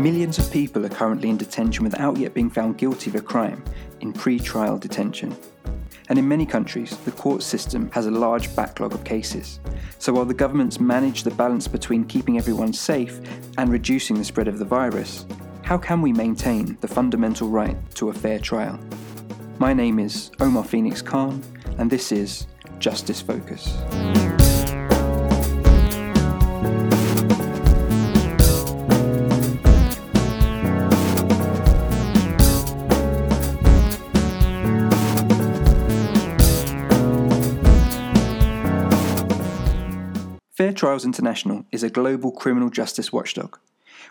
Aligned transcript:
Millions 0.00 0.38
of 0.38 0.50
people 0.50 0.86
are 0.86 0.88
currently 0.88 1.28
in 1.28 1.36
detention 1.36 1.84
without 1.84 2.16
yet 2.16 2.32
being 2.32 2.48
found 2.48 2.78
guilty 2.78 3.10
of 3.10 3.16
a 3.16 3.20
crime 3.20 3.62
in 4.00 4.14
pre 4.14 4.38
trial 4.38 4.78
detention. 4.78 5.36
And 6.08 6.18
in 6.18 6.26
many 6.26 6.46
countries, 6.46 6.96
the 7.04 7.10
court 7.10 7.42
system 7.42 7.90
has 7.90 8.06
a 8.06 8.10
large 8.10 8.56
backlog 8.56 8.94
of 8.94 9.04
cases. 9.04 9.60
So 9.98 10.14
while 10.14 10.24
the 10.24 10.32
governments 10.32 10.80
manage 10.80 11.22
the 11.22 11.32
balance 11.32 11.68
between 11.68 12.04
keeping 12.04 12.38
everyone 12.38 12.72
safe 12.72 13.20
and 13.58 13.70
reducing 13.70 14.16
the 14.16 14.24
spread 14.24 14.48
of 14.48 14.58
the 14.58 14.64
virus, 14.64 15.26
how 15.64 15.76
can 15.76 16.00
we 16.00 16.14
maintain 16.14 16.78
the 16.80 16.88
fundamental 16.88 17.50
right 17.50 17.76
to 17.96 18.08
a 18.08 18.14
fair 18.14 18.38
trial? 18.38 18.80
My 19.58 19.74
name 19.74 19.98
is 19.98 20.30
Omar 20.40 20.64
Phoenix 20.64 21.02
Khan, 21.02 21.42
and 21.76 21.90
this 21.90 22.10
is 22.10 22.46
Justice 22.78 23.20
Focus. 23.20 23.76
Trials 40.80 41.04
International 41.04 41.66
is 41.70 41.82
a 41.82 41.90
global 41.90 42.32
criminal 42.32 42.70
justice 42.70 43.12
watchdog. 43.12 43.58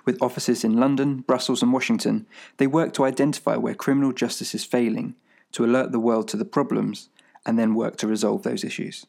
With 0.06 0.22
offices 0.22 0.64
in 0.64 0.78
London, 0.78 1.22
Brussels, 1.22 1.64
and 1.64 1.74
Washington, 1.74 2.28
they 2.58 2.68
work 2.68 2.94
to 2.94 3.06
identify 3.06 3.56
where 3.56 3.74
criminal 3.74 4.14
justice 4.14 4.54
is 4.54 4.64
failing, 4.64 5.16
to 5.54 5.66
alert 5.66 5.92
the 5.92 6.00
world 6.00 6.28
to 6.28 6.38
the 6.38 6.46
problems, 6.46 7.10
and 7.44 7.58
then 7.58 7.74
work 7.74 7.98
to 7.98 8.08
resolve 8.08 8.44
those 8.44 8.64
issues. 8.64 9.08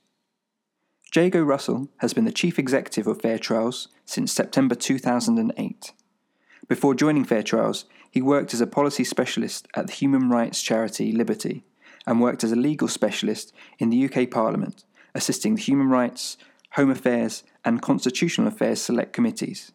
Jago 1.15 1.43
Russell 1.43 1.91
has 1.99 2.15
been 2.15 2.25
the 2.25 2.33
chief 2.33 2.59
executive 2.59 3.07
of 3.07 3.21
Fair 3.21 3.39
Trials 3.39 3.89
since 4.07 4.33
September 4.33 4.75
2008. 4.75 5.93
Before 6.67 6.95
joining 6.95 7.27
Fair 7.27 7.43
Trials, 7.43 7.85
he 8.11 8.23
worked 8.23 8.55
as 8.55 8.63
a 8.63 8.67
policy 8.67 9.05
specialist 9.05 9.69
at 9.75 9.87
the 9.87 9.93
human 9.93 10.31
rights 10.31 10.63
charity 10.63 11.13
Liberty 11.13 11.65
and 12.07 12.23
worked 12.23 12.43
as 12.43 12.53
a 12.53 12.57
legal 12.57 12.89
specialist 12.89 13.53
in 13.79 13.91
the 13.91 14.09
UK 14.09 14.31
Parliament, 14.31 14.87
assisting 15.15 15.57
the 15.57 15.61
Human 15.61 15.91
Rights, 15.91 16.39
Home 16.75 16.91
Affairs, 16.91 17.43
and 17.65 17.83
Constitutional 17.83 18.49
Affairs 18.49 18.81
Select 18.81 19.13
Committees. 19.13 19.73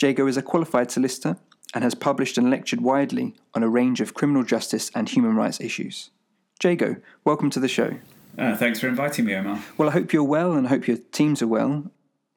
Jago 0.00 0.26
is 0.26 0.36
a 0.36 0.42
qualified 0.42 0.90
solicitor 0.90 1.36
and 1.74 1.82
has 1.82 1.94
published 1.94 2.38
and 2.38 2.50
lectured 2.50 2.80
widely 2.80 3.34
on 3.54 3.62
a 3.62 3.68
range 3.68 4.00
of 4.00 4.14
criminal 4.14 4.42
justice 4.42 4.90
and 4.94 5.08
human 5.08 5.34
rights 5.34 5.60
issues. 5.60 6.10
Jago, 6.62 6.96
welcome 7.24 7.50
to 7.50 7.60
the 7.60 7.68
show. 7.68 7.96
Uh, 8.38 8.56
thanks 8.56 8.80
for 8.80 8.88
inviting 8.88 9.24
me, 9.24 9.34
Omar. 9.34 9.62
Well, 9.78 9.88
I 9.88 9.92
hope 9.92 10.12
you're 10.12 10.22
well 10.22 10.52
and 10.52 10.66
I 10.66 10.70
hope 10.70 10.86
your 10.86 10.98
teams 10.98 11.42
are 11.42 11.46
well. 11.46 11.90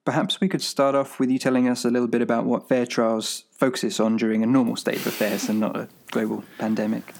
Perhaps 0.05 0.39
we 0.39 0.47
could 0.47 0.61
start 0.61 0.95
off 0.95 1.19
with 1.19 1.29
you 1.29 1.37
telling 1.37 1.67
us 1.67 1.85
a 1.85 1.89
little 1.89 2.07
bit 2.07 2.21
about 2.21 2.45
what 2.45 2.67
Fair 2.67 2.85
Trials 2.85 3.43
focuses 3.51 3.99
on 3.99 4.17
during 4.17 4.41
a 4.41 4.47
normal 4.47 4.75
state 4.75 4.97
of 4.97 5.07
affairs 5.07 5.49
and 5.49 5.59
not 5.59 5.75
a 5.75 5.89
global 6.11 6.43
pandemic. 6.57 7.13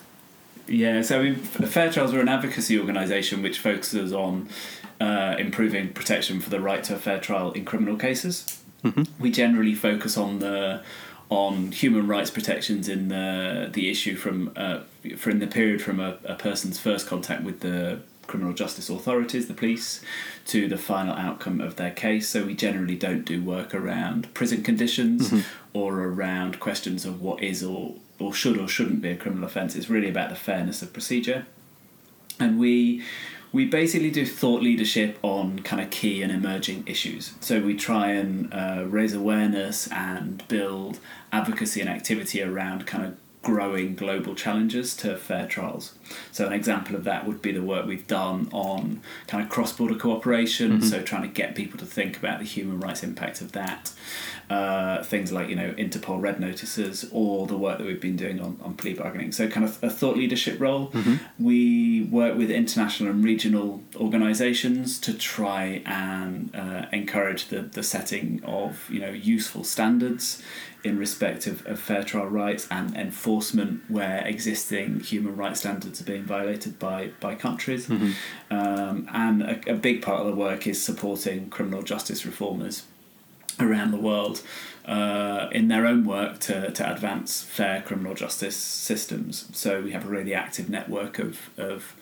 Yeah, 0.68 1.02
so 1.02 1.20
I 1.20 1.24
mean, 1.24 1.36
Fair 1.36 1.92
Trials 1.92 2.14
are 2.14 2.20
an 2.20 2.30
advocacy 2.30 2.80
organisation 2.80 3.42
which 3.42 3.60
focuses 3.60 4.14
on 4.14 4.50
uh, 5.00 5.36
improving 5.38 5.94
protection 5.94 6.39
for 6.39 6.50
the 6.50 6.59
right 6.59 6.83
to 6.83 6.95
a 6.95 6.97
fair 6.97 7.19
trial 7.19 7.52
in 7.52 7.66
criminal 7.66 7.97
cases. 7.97 8.61
Mm-hmm. 8.83 9.03
We 9.19 9.31
generally 9.31 9.75
focus 9.75 10.17
on 10.17 10.39
the 10.39 10.83
on 11.30 11.72
human 11.72 12.08
rights 12.08 12.31
protections 12.31 12.89
in 12.89 13.09
the 13.09 13.70
the 13.72 13.89
issue 13.89 14.16
from 14.16 14.52
uh, 14.55 14.80
from 15.17 15.39
the 15.39 15.47
period 15.47 15.81
from 15.81 16.00
a, 16.00 16.17
a 16.25 16.36
person's 16.36 16.80
first 16.80 17.08
contact 17.08 17.44
with 17.44 17.59
the 17.59 18.00
criminal 18.30 18.53
justice 18.53 18.89
authorities, 18.89 19.47
the 19.47 19.53
police, 19.53 20.02
to 20.45 20.67
the 20.67 20.77
final 20.77 21.16
outcome 21.16 21.59
of 21.59 21.75
their 21.77 21.92
case. 21.92 22.30
So 22.30 22.45
we 22.45 22.53
generally 22.53 22.95
don't 22.95 23.25
do 23.25 23.44
work 23.44 23.73
around 23.73 24.31
prison 24.36 24.64
conditions 24.64 25.30
mm-hmm. 25.30 25.42
or 25.73 26.02
around 26.02 26.59
questions 26.59 27.05
of 27.05 27.21
what 27.21 27.43
is 27.43 27.64
or 27.64 27.95
or 28.20 28.33
should 28.33 28.58
or 28.58 28.67
shouldn't 28.67 29.02
be 29.02 29.09
a 29.09 29.17
criminal 29.17 29.45
offence. 29.45 29.76
It's 29.76 29.89
really 29.89 30.09
about 30.09 30.30
the 30.30 30.36
fairness 30.36 30.82
of 30.82 30.93
procedure, 30.93 31.45
and 32.39 32.59
we 32.59 33.04
we 33.52 33.65
basically 33.65 34.11
do 34.11 34.26
thought 34.26 34.61
leadership 34.61 35.17
on 35.23 35.60
kind 35.60 35.82
of 35.82 35.89
key 35.89 36.21
and 36.21 36.32
emerging 36.32 36.83
issues. 36.86 37.33
So 37.39 37.61
we 37.61 37.76
try 37.76 38.11
and 38.11 38.54
uh, 38.54 38.86
raise 38.87 39.14
awareness 39.14 39.87
and 39.92 40.48
build 40.48 40.99
advocacy 41.32 41.82
and 41.82 41.89
activity 41.89 42.42
around 42.43 42.86
kind 42.86 43.05
of 43.05 43.17
growing 43.42 43.95
global 43.95 44.36
challenges 44.36 44.95
to 44.98 45.16
fair 45.16 45.48
trials. 45.48 45.94
So 46.32 46.45
an 46.45 46.52
example 46.52 46.95
of 46.95 47.05
that 47.05 47.26
would 47.26 47.42
be 47.42 47.54
the 47.54 47.61
work 47.61 47.86
we've 47.86 48.08
done 48.08 48.50
on 48.52 49.02
kind 49.27 49.42
of 49.42 49.50
cross-border 49.50 49.95
cooperation, 49.95 50.73
mm-hmm. 50.73 50.83
so 50.83 51.02
trying 51.02 51.22
to 51.22 51.30
get 51.30 51.55
people 51.55 51.80
to 51.80 51.86
think 51.86 52.17
about 52.17 52.39
the 52.39 52.45
human 52.45 52.80
rights 52.80 53.02
impact 53.02 53.39
of 53.39 53.54
that. 53.54 53.94
Uh, 54.50 55.04
things 55.04 55.32
like 55.32 55.48
you 55.48 55.55
know 55.55 55.72
Interpol 55.73 56.20
red 56.20 56.39
notices 56.39 57.08
or 57.11 57.45
the 57.45 57.55
work 57.55 57.77
that 57.77 57.86
we've 57.86 58.02
been 58.02 58.16
doing 58.16 58.39
on, 58.42 58.60
on 58.64 58.73
plea 58.73 58.94
bargaining. 58.95 59.32
So 59.32 59.48
kind 59.48 59.64
of 59.64 59.82
a 59.83 59.92
thought 59.92 60.17
leadership 60.17 60.60
role. 60.60 60.88
Mm-hmm. 60.88 61.44
We 61.44 62.06
work 62.06 62.36
with 62.36 62.50
international 62.50 63.11
and 63.11 63.23
regional 63.23 63.83
organisations 63.95 65.00
to 65.02 65.14
try 65.14 65.83
and 65.86 66.54
uh, 66.56 66.88
encourage 66.92 67.50
the, 67.50 67.61
the 67.61 67.83
setting 67.83 68.42
of 68.44 68.89
you 68.89 69.00
know 69.00 69.11
useful 69.11 69.64
standards 69.64 70.42
in 70.84 70.98
respect 70.98 71.45
of, 71.48 71.66
of 71.67 71.80
fair 71.80 72.04
trial 72.04 72.28
rights 72.28 72.67
and 72.72 72.95
enforcement 72.95 73.82
where 73.90 74.26
existing 74.26 75.02
human 75.02 75.36
rights 75.36 75.60
standards 75.60 76.00
are 76.00 76.06
being 76.06 76.23
violated 76.23 76.80
by, 76.80 77.12
by 77.20 77.36
countries. 77.36 77.88
Mm-hmm. 77.88 78.12
Um, 78.54 79.10
and 79.14 79.42
a, 79.42 79.72
a 79.72 79.76
big 79.76 80.02
part 80.02 80.22
of 80.22 80.28
the 80.28 80.36
work 80.36 80.68
is 80.68 80.82
supporting 80.82 81.50
criminal 81.50 81.82
justice 81.82 82.26
reformers 82.26 82.84
around 83.60 83.92
the 83.92 83.98
world 83.98 84.42
uh, 84.86 85.50
in 85.52 85.68
their 85.68 85.86
own 85.86 86.06
work 86.06 86.39
to, 86.39 86.72
to 86.72 86.92
advance 86.92 87.44
fair 87.44 87.82
criminal 87.82 88.16
justice 88.16 88.56
systems. 88.56 89.50
So 89.54 89.82
we 89.82 89.92
have 89.92 90.06
a 90.06 90.10
really 90.10 90.34
active 90.34 90.70
network 90.70 91.20
of, 91.20 91.50
of 91.58 91.95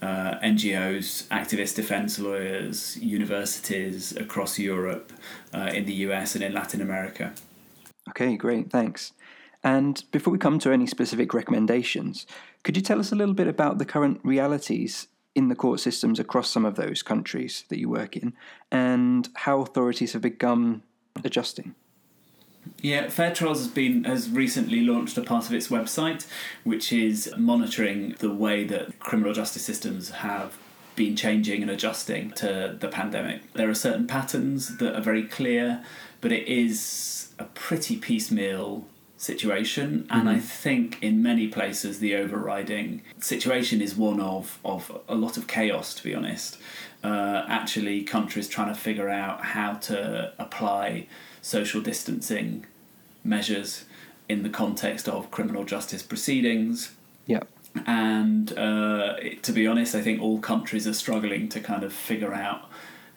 uh, 0.00 0.38
NGOs, 0.40 1.28
activist 1.28 1.76
defense 1.76 2.18
lawyers, 2.18 2.96
universities 2.96 4.16
across 4.16 4.58
Europe, 4.58 5.12
uh, 5.54 5.70
in 5.72 5.84
the 5.84 5.92
US, 6.06 6.34
and 6.34 6.42
in 6.42 6.52
Latin 6.52 6.80
America. 6.80 7.32
Okay, 8.08 8.36
great, 8.36 8.70
thanks. 8.70 9.12
And 9.64 10.02
before 10.10 10.32
we 10.32 10.38
come 10.38 10.58
to 10.60 10.72
any 10.72 10.86
specific 10.86 11.32
recommendations, 11.34 12.26
could 12.64 12.76
you 12.76 12.82
tell 12.82 12.98
us 12.98 13.12
a 13.12 13.16
little 13.16 13.34
bit 13.34 13.46
about 13.46 13.78
the 13.78 13.84
current 13.84 14.20
realities 14.24 15.06
in 15.34 15.48
the 15.48 15.54
court 15.54 15.80
systems 15.80 16.18
across 16.18 16.50
some 16.50 16.64
of 16.64 16.74
those 16.74 17.02
countries 17.02 17.64
that 17.68 17.78
you 17.78 17.88
work 17.88 18.16
in 18.16 18.34
and 18.70 19.28
how 19.34 19.60
authorities 19.60 20.12
have 20.12 20.22
begun 20.22 20.82
adjusting? 21.24 21.74
Yeah, 22.80 23.08
Fair 23.08 23.34
Trials 23.34 23.58
has 23.58 23.68
been 23.68 24.04
has 24.04 24.30
recently 24.30 24.82
launched 24.82 25.18
a 25.18 25.22
part 25.22 25.46
of 25.46 25.52
its 25.52 25.68
website, 25.68 26.26
which 26.62 26.92
is 26.92 27.32
monitoring 27.36 28.14
the 28.20 28.32
way 28.32 28.64
that 28.64 28.98
criminal 29.00 29.32
justice 29.32 29.64
systems 29.64 30.10
have 30.10 30.56
been 30.94 31.16
changing 31.16 31.62
and 31.62 31.70
adjusting 31.70 32.30
to 32.32 32.76
the 32.78 32.88
pandemic. 32.88 33.52
There 33.54 33.68
are 33.68 33.74
certain 33.74 34.06
patterns 34.06 34.76
that 34.76 34.94
are 34.94 35.00
very 35.00 35.24
clear, 35.24 35.82
but 36.22 36.32
it 36.32 36.48
is 36.48 37.34
a 37.38 37.44
pretty 37.44 37.96
piecemeal 37.96 38.86
situation 39.18 40.06
and 40.10 40.22
mm-hmm. 40.22 40.28
i 40.28 40.38
think 40.40 41.00
in 41.00 41.22
many 41.22 41.46
places 41.46 41.98
the 41.98 42.16
overriding 42.16 43.02
situation 43.20 43.80
is 43.82 43.94
one 43.94 44.20
of, 44.20 44.58
of 44.64 45.00
a 45.08 45.14
lot 45.14 45.36
of 45.36 45.46
chaos 45.46 45.94
to 45.94 46.02
be 46.02 46.14
honest. 46.14 46.58
Uh, 47.04 47.44
actually 47.48 48.02
countries 48.02 48.48
trying 48.48 48.72
to 48.72 48.80
figure 48.80 49.08
out 49.08 49.44
how 49.44 49.74
to 49.74 50.32
apply 50.38 51.04
social 51.40 51.80
distancing 51.80 52.64
measures 53.24 53.84
in 54.28 54.44
the 54.44 54.48
context 54.48 55.08
of 55.08 55.28
criminal 55.30 55.64
justice 55.64 56.02
proceedings. 56.02 56.92
Yeah 57.26 57.42
and 57.86 58.56
uh, 58.58 59.14
to 59.40 59.52
be 59.52 59.66
honest 59.66 59.94
i 59.94 60.02
think 60.02 60.20
all 60.20 60.38
countries 60.38 60.86
are 60.86 60.92
struggling 60.92 61.48
to 61.48 61.60
kind 61.60 61.84
of 61.84 61.92
figure 61.92 62.34
out 62.34 62.68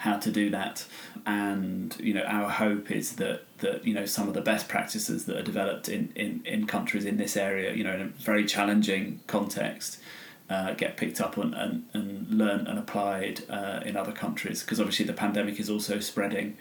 how 0.06 0.18
to 0.18 0.31
do 0.31 0.50
that. 0.52 0.86
And 1.25 1.96
you 2.00 2.13
know, 2.13 2.22
our 2.22 2.50
hope 2.50 2.92
is 2.92 3.16
that 3.18 3.42
that 3.57 3.86
you 3.86 3.94
know 3.94 4.06
some 4.06 4.28
of 4.28 4.34
the 4.34 4.42
best 4.42 4.69
practices 4.69 5.25
that 5.25 5.36
are 5.36 5.44
developed 5.44 5.90
in 5.90 6.13
in, 6.16 6.42
in 6.46 6.68
countries 6.68 7.06
in 7.06 7.18
this 7.18 7.36
area, 7.36 7.74
you 7.74 7.84
know, 7.84 7.94
in 7.94 8.02
a 8.02 8.06
very 8.06 8.46
challenging 8.46 9.19
context. 9.28 10.00
Uh, 10.48 10.75
get 10.75 10.96
picked 10.96 11.19
up 11.19 11.38
and, 11.38 11.56
and, 11.56 11.86
and 11.94 12.30
learned 12.30 12.68
and 12.68 12.78
applied 12.78 13.42
uh, 13.50 13.80
in 13.84 13.98
other 13.98 14.12
countries 14.12 14.62
because 14.62 14.80
obviously 14.80 15.04
the 15.04 15.12
pandemic 15.12 15.60
is 15.60 15.72
also 15.72 16.00
spreading 16.00 16.56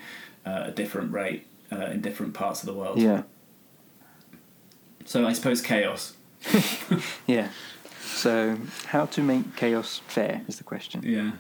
uh, 0.47 0.49
at 0.49 0.69
a 0.71 0.73
different 0.73 1.13
rate 1.13 1.47
uh, 1.71 1.91
in 1.93 2.01
different 2.01 2.33
parts 2.33 2.63
of 2.63 2.67
the 2.67 2.73
world. 2.73 2.99
Yeah. 2.99 3.25
So 5.05 5.27
I 5.27 5.35
suppose 5.35 5.61
chaos. 5.61 6.15
yeah. 7.27 7.49
So 8.01 8.57
how 8.87 9.05
to 9.05 9.23
make 9.23 9.55
chaos 9.55 10.01
fair 10.09 10.41
is 10.49 10.57
the 10.57 10.65
question. 10.65 11.03
Yeah. 11.05 11.33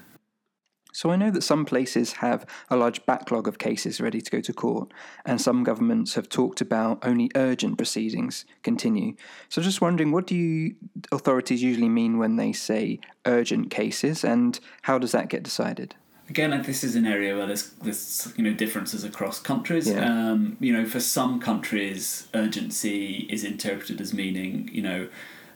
So 0.94 1.11
I 1.11 1.17
know 1.17 1.32
that 1.32 1.43
some 1.43 1.64
places 1.64 2.12
have 2.12 2.46
a 2.70 2.76
large 2.76 3.05
backlog 3.05 3.49
of 3.49 3.58
cases 3.58 4.00
ready 4.00 4.20
to 4.20 4.31
go 4.31 4.41
to 4.41 4.52
court, 4.52 4.93
and 5.26 5.41
some 5.41 5.64
governments 5.64 6.14
have 6.14 6.29
talked 6.29 6.61
about 6.61 7.05
only 7.05 7.32
urgent 7.35 7.76
proceedings 7.76 8.44
continue. 8.62 9.17
So 9.49 9.61
just 9.61 9.81
wondering, 9.81 10.12
what 10.12 10.29
do 10.29 10.37
you 10.37 10.76
authorities 11.11 11.64
usually 11.64 11.88
mean 11.88 12.19
when 12.19 12.37
they 12.37 12.52
say 12.52 13.00
urgent 13.26 13.70
cases, 13.70 14.25
and 14.25 14.61
how 14.82 14.99
does 14.99 15.11
that 15.11 15.29
get 15.29 15.43
decided? 15.43 15.96
Again, 16.31 16.62
this 16.62 16.85
is 16.85 16.94
an 16.94 17.06
area 17.06 17.37
where 17.37 17.47
there's 17.47 17.70
there's 17.82 18.32
you 18.37 18.44
know 18.44 18.52
differences 18.52 19.02
across 19.02 19.40
countries. 19.40 19.88
Yeah. 19.88 20.05
Um, 20.05 20.56
you 20.61 20.73
know, 20.73 20.87
for 20.87 21.00
some 21.00 21.40
countries, 21.40 22.29
urgency 22.35 23.26
is 23.29 23.43
interpreted 23.43 24.00
as 24.00 24.14
meaning 24.14 24.70
you 24.73 24.82
know 24.82 25.08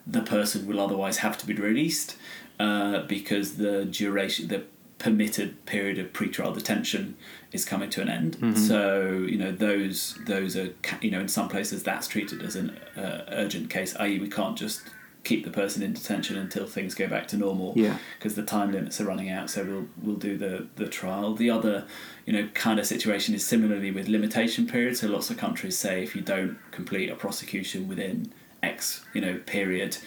the 0.05 0.23
person 0.23 0.67
will 0.67 0.81
otherwise 0.81 1.19
have 1.19 1.39
to 1.39 1.47
be 1.47 1.55
released 1.55 2.17
uh, 2.59 3.03
because 3.03 3.57
the 3.57 3.85
duration, 3.85 4.49
the 4.49 4.65
permitted 4.99 5.65
period 5.67 5.99
of 5.99 6.13
pretrial 6.13 6.53
detention 6.53 7.17
is 7.53 7.65
coming 7.65 7.89
to 7.91 8.03
an 8.03 8.09
end. 8.09 8.59
So 8.59 9.25
you 9.29 9.39
know 9.39 9.53
those 9.53 10.19
those 10.27 10.57
are 10.57 10.71
you 11.01 11.11
know 11.11 11.21
in 11.21 11.29
some 11.29 11.49
places 11.49 11.83
that's 11.83 12.09
treated 12.09 12.43
as 12.43 12.57
an 12.57 12.71
uh, 12.97 13.25
urgent 13.29 13.71
case, 13.71 13.95
i.e. 13.97 14.19
we 14.19 14.29
can't 14.29 14.57
just 14.59 14.83
keep 15.25 15.45
the 15.45 15.51
person 15.51 15.83
in 15.83 15.93
detention 15.93 16.37
until 16.39 16.65
things 16.67 16.95
go 16.95 17.07
back 17.07 17.27
to 17.29 17.37
normal 17.37 17.75
Yeah. 17.77 17.99
because 18.19 18.35
the 18.35 18.45
time 18.45 18.73
limits 18.73 19.01
are 19.01 19.05
running 19.05 19.29
out. 19.31 19.51
So 19.51 19.65
we'll 19.65 19.87
we'll 20.03 20.17
do 20.17 20.37
the 20.37 20.67
the 20.77 20.87
trial. 20.89 21.35
The 21.35 21.51
other 21.51 21.87
you 22.27 22.33
know 22.33 22.49
kind 22.55 22.79
of 22.81 22.87
situation 22.87 23.35
is 23.35 23.47
similarly 23.47 23.91
with 23.91 24.09
limitation 24.09 24.67
periods. 24.67 25.01
So 25.01 25.07
lots 25.09 25.31
of 25.31 25.37
countries 25.37 25.79
say 25.79 26.03
if 26.03 26.15
you 26.17 26.23
don't 26.23 26.59
complete 26.73 27.09
a 27.11 27.15
prosecution 27.15 27.89
within 27.89 28.33
X 28.63 29.05
you 29.15 29.21
know 29.21 29.39
period, 29.47 29.99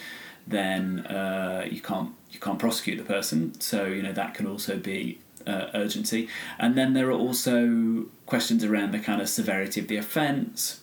then 0.48 1.06
uh, 1.08 1.66
you 1.70 1.82
can't 1.82 2.12
you 2.32 2.40
can't 2.40 2.60
prosecute 2.60 2.98
the 2.98 3.04
person. 3.04 3.60
So 3.60 3.86
you 3.86 4.02
know 4.02 4.14
that 4.14 4.34
can 4.34 4.48
also 4.48 4.78
be 4.78 5.20
uh, 5.48 5.68
urgency. 5.74 6.28
And 6.60 6.76
then 6.76 6.94
there 6.94 7.08
are 7.08 7.18
also 7.18 8.06
questions 8.26 8.64
around 8.64 8.92
the 8.92 9.00
kind 9.00 9.22
of 9.22 9.30
severity 9.30 9.82
of 9.82 9.88
the 9.88 9.98
offence, 9.98 10.82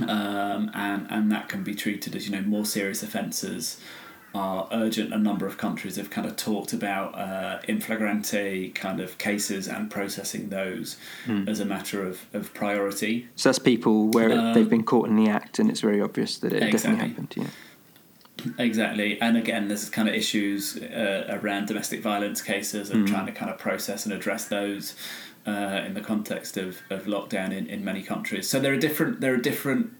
um, 0.00 0.70
and 0.74 1.06
and 1.10 1.30
that 1.32 1.48
can 1.48 1.62
be 1.62 1.74
treated 1.74 2.14
as 2.16 2.28
you 2.28 2.32
know 2.36 2.42
more 2.42 2.64
serious 2.64 3.02
offences 3.02 3.80
are 4.34 4.68
urgent. 4.72 5.14
A 5.14 5.18
number 5.18 5.46
of 5.46 5.56
countries 5.58 5.94
have 5.94 6.10
kind 6.10 6.26
of 6.26 6.34
talked 6.34 6.72
about 6.72 7.14
uh, 7.16 7.60
in 7.68 7.80
flagrante 7.80 8.70
kind 8.74 8.98
of 9.00 9.16
cases 9.16 9.68
and 9.68 9.88
processing 9.88 10.48
those 10.48 10.96
as 11.46 11.60
a 11.60 11.64
matter 11.64 12.04
of, 12.04 12.26
of 12.32 12.52
priority. 12.52 13.28
So 13.36 13.48
that's 13.50 13.60
people 13.60 14.08
where 14.08 14.32
Um, 14.32 14.52
they've 14.52 14.68
been 14.68 14.82
caught 14.82 15.08
in 15.08 15.14
the 15.14 15.28
act 15.30 15.60
and 15.60 15.70
it's 15.70 15.80
very 15.80 16.00
obvious 16.00 16.38
that 16.38 16.52
it 16.52 16.64
Exactly. 16.64 16.72
definitely 16.72 17.08
happened. 17.10 17.34
Yeah. 17.36 17.46
Exactly, 18.58 19.20
and 19.20 19.36
again, 19.36 19.68
there's 19.68 19.88
kind 19.88 20.08
of 20.08 20.14
issues 20.14 20.76
uh, 20.76 21.38
around 21.42 21.66
domestic 21.66 22.02
violence 22.02 22.42
cases 22.42 22.90
and 22.90 23.06
trying 23.08 23.26
to 23.26 23.32
kind 23.32 23.50
of 23.50 23.58
process 23.58 24.04
and 24.04 24.12
address 24.14 24.46
those 24.46 24.94
uh, 25.46 25.82
in 25.86 25.94
the 25.94 26.00
context 26.00 26.56
of, 26.56 26.78
of 26.90 27.04
lockdown 27.04 27.52
in, 27.52 27.66
in 27.66 27.84
many 27.84 28.02
countries. 28.02 28.48
So 28.48 28.58
there 28.60 28.72
are 28.72 28.78
different 28.78 29.20
there 29.20 29.34
are 29.34 29.38
different 29.38 29.92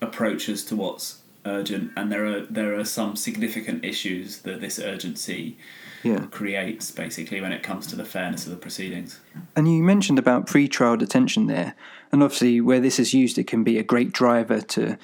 approaches 0.00 0.64
to 0.66 0.76
what's 0.76 1.20
urgent, 1.44 1.92
and 1.96 2.10
there 2.10 2.26
are 2.26 2.40
there 2.40 2.74
are 2.78 2.84
some 2.84 3.16
significant 3.16 3.84
issues 3.84 4.40
that 4.42 4.60
this 4.60 4.78
urgency 4.78 5.56
Yeah. 6.02 6.26
creates, 6.30 6.90
basically, 6.90 7.40
when 7.40 7.52
it 7.52 7.62
comes 7.62 7.86
to 7.88 7.96
the 7.96 8.04
fairness 8.04 8.46
of 8.46 8.50
the 8.50 8.58
proceedings. 8.58 9.20
And 9.56 9.66
you 9.72 9.82
mentioned 9.82 10.18
about 10.18 10.46
pre-trial 10.46 10.96
detention 10.96 11.46
there, 11.46 11.74
and 12.12 12.22
obviously 12.22 12.60
where 12.60 12.80
this 12.80 12.98
is 12.98 13.14
used, 13.14 13.38
it 13.38 13.46
can 13.46 13.64
be 13.64 13.78
a 13.78 13.82
great 13.82 14.12
driver 14.12 14.60
to 14.60 14.98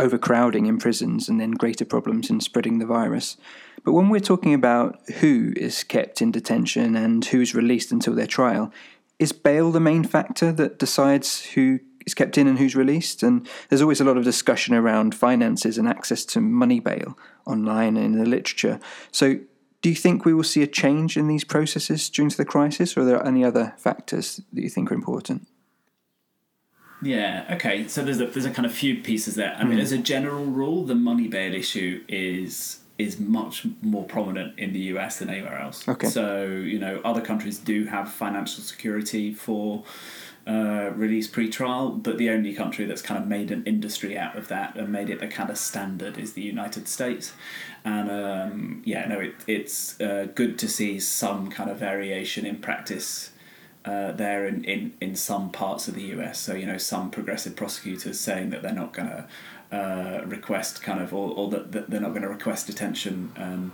overcrowding 0.00 0.66
in 0.66 0.78
prisons 0.78 1.28
and 1.28 1.40
then 1.40 1.52
greater 1.52 1.84
problems 1.84 2.30
in 2.30 2.40
spreading 2.40 2.78
the 2.78 2.86
virus. 2.86 3.36
But 3.84 3.92
when 3.92 4.08
we're 4.08 4.20
talking 4.20 4.54
about 4.54 4.98
who 5.20 5.52
is 5.56 5.84
kept 5.84 6.20
in 6.20 6.32
detention 6.32 6.96
and 6.96 7.24
who's 7.24 7.54
released 7.54 7.92
until 7.92 8.14
their 8.14 8.26
trial, 8.26 8.72
is 9.18 9.32
bail 9.32 9.70
the 9.70 9.80
main 9.80 10.04
factor 10.04 10.50
that 10.52 10.78
decides 10.78 11.44
who 11.46 11.80
is 12.06 12.14
kept 12.14 12.38
in 12.38 12.46
and 12.46 12.58
who's 12.58 12.74
released? 12.74 13.22
And 13.22 13.48
there's 13.68 13.82
always 13.82 14.00
a 14.00 14.04
lot 14.04 14.16
of 14.16 14.24
discussion 14.24 14.74
around 14.74 15.14
finances 15.14 15.78
and 15.78 15.86
access 15.86 16.24
to 16.26 16.40
money 16.40 16.80
bail 16.80 17.18
online 17.46 17.96
and 17.96 18.06
in 18.06 18.18
the 18.18 18.28
literature. 18.28 18.80
So 19.12 19.38
do 19.82 19.88
you 19.88 19.94
think 19.94 20.24
we 20.24 20.34
will 20.34 20.44
see 20.44 20.62
a 20.62 20.66
change 20.66 21.16
in 21.16 21.28
these 21.28 21.44
processes 21.44 22.10
during 22.10 22.30
the 22.30 22.44
crisis, 22.44 22.96
or 22.96 23.00
are 23.00 23.04
there 23.04 23.26
any 23.26 23.44
other 23.44 23.74
factors 23.78 24.40
that 24.52 24.62
you 24.62 24.68
think 24.68 24.90
are 24.90 24.94
important? 24.94 25.46
Yeah. 27.02 27.46
Okay. 27.52 27.88
So 27.88 28.02
there's 28.02 28.20
a 28.20 28.26
there's 28.26 28.44
a 28.46 28.50
kind 28.50 28.66
of 28.66 28.72
few 28.72 28.96
pieces 29.02 29.34
there. 29.34 29.54
I 29.58 29.64
mean, 29.64 29.78
Hmm. 29.78 29.82
as 29.82 29.92
a 29.92 29.98
general 29.98 30.44
rule, 30.44 30.84
the 30.84 30.94
money 30.94 31.28
bail 31.28 31.54
issue 31.54 32.02
is 32.08 32.80
is 32.98 33.18
much 33.18 33.66
more 33.80 34.04
prominent 34.04 34.58
in 34.58 34.74
the 34.74 34.80
US 34.94 35.20
than 35.20 35.30
anywhere 35.30 35.58
else. 35.58 35.88
Okay. 35.88 36.08
So 36.08 36.44
you 36.46 36.78
know, 36.78 37.00
other 37.04 37.22
countries 37.22 37.58
do 37.58 37.86
have 37.86 38.12
financial 38.12 38.62
security 38.62 39.32
for 39.32 39.84
uh, 40.46 40.90
release 40.96 41.26
pre-trial, 41.28 41.90
but 41.90 42.18
the 42.18 42.28
only 42.30 42.52
country 42.54 42.84
that's 42.86 43.02
kind 43.02 43.22
of 43.22 43.28
made 43.28 43.50
an 43.50 43.62
industry 43.64 44.18
out 44.18 44.36
of 44.36 44.48
that 44.48 44.74
and 44.74 44.90
made 44.90 45.08
it 45.10 45.22
a 45.22 45.28
kind 45.28 45.48
of 45.50 45.56
standard 45.58 46.18
is 46.18 46.32
the 46.32 46.42
United 46.42 46.88
States. 46.88 47.32
And 47.84 48.10
um, 48.10 48.82
yeah, 48.84 49.06
no, 49.06 49.20
it, 49.20 49.34
it's 49.46 50.00
uh, 50.00 50.26
good 50.34 50.58
to 50.58 50.68
see 50.68 50.98
some 50.98 51.50
kind 51.50 51.70
of 51.70 51.78
variation 51.78 52.44
in 52.46 52.56
practice 52.56 53.30
uh, 53.84 54.12
there 54.12 54.46
in, 54.46 54.64
in, 54.64 54.92
in 55.00 55.16
some 55.16 55.50
parts 55.50 55.88
of 55.88 55.94
the 55.94 56.02
US. 56.02 56.38
So, 56.38 56.54
you 56.54 56.66
know, 56.66 56.78
some 56.78 57.10
progressive 57.10 57.56
prosecutors 57.56 58.20
saying 58.20 58.50
that 58.50 58.62
they're 58.62 58.72
not 58.72 58.92
going 58.92 59.08
to 59.08 59.26
uh, 59.76 60.22
request 60.26 60.82
kind 60.82 61.00
of, 61.00 61.14
or, 61.14 61.30
or 61.34 61.48
that, 61.50 61.72
that 61.72 61.90
they're 61.90 62.00
not 62.00 62.10
going 62.10 62.22
to 62.22 62.28
request 62.28 62.66
detention 62.66 63.32
um, 63.36 63.72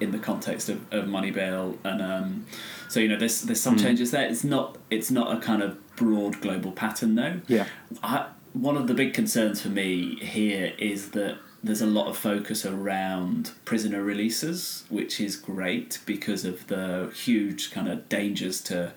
in 0.00 0.10
the 0.10 0.18
context 0.18 0.68
of, 0.68 0.92
of 0.92 1.06
money 1.06 1.30
bail. 1.30 1.78
And 1.84 2.02
um, 2.02 2.46
so, 2.88 2.98
you 3.00 3.08
know, 3.08 3.16
there's, 3.16 3.42
there's 3.42 3.60
some 3.60 3.76
changes 3.76 4.10
there. 4.10 4.26
It's 4.26 4.44
not, 4.44 4.76
it's 4.90 5.10
not 5.10 5.36
a 5.36 5.40
kind 5.40 5.62
of 5.62 5.78
broad 5.96 6.40
global 6.40 6.72
pattern 6.72 7.14
though. 7.14 7.40
Yeah. 7.46 7.66
I, 8.02 8.28
one 8.52 8.76
of 8.76 8.86
the 8.86 8.94
big 8.94 9.14
concerns 9.14 9.60
for 9.60 9.68
me 9.68 10.16
here 10.16 10.72
is 10.78 11.10
that 11.10 11.38
there's 11.66 11.82
a 11.82 11.86
lot 11.86 12.06
of 12.06 12.16
focus 12.16 12.64
around 12.64 13.52
prisoner 13.64 14.02
releases, 14.02 14.84
which 14.88 15.20
is 15.20 15.36
great 15.36 15.98
because 16.06 16.44
of 16.44 16.66
the 16.68 17.12
huge 17.14 17.70
kind 17.70 17.88
of 17.88 18.08
dangers 18.08 18.60
to 18.62 18.92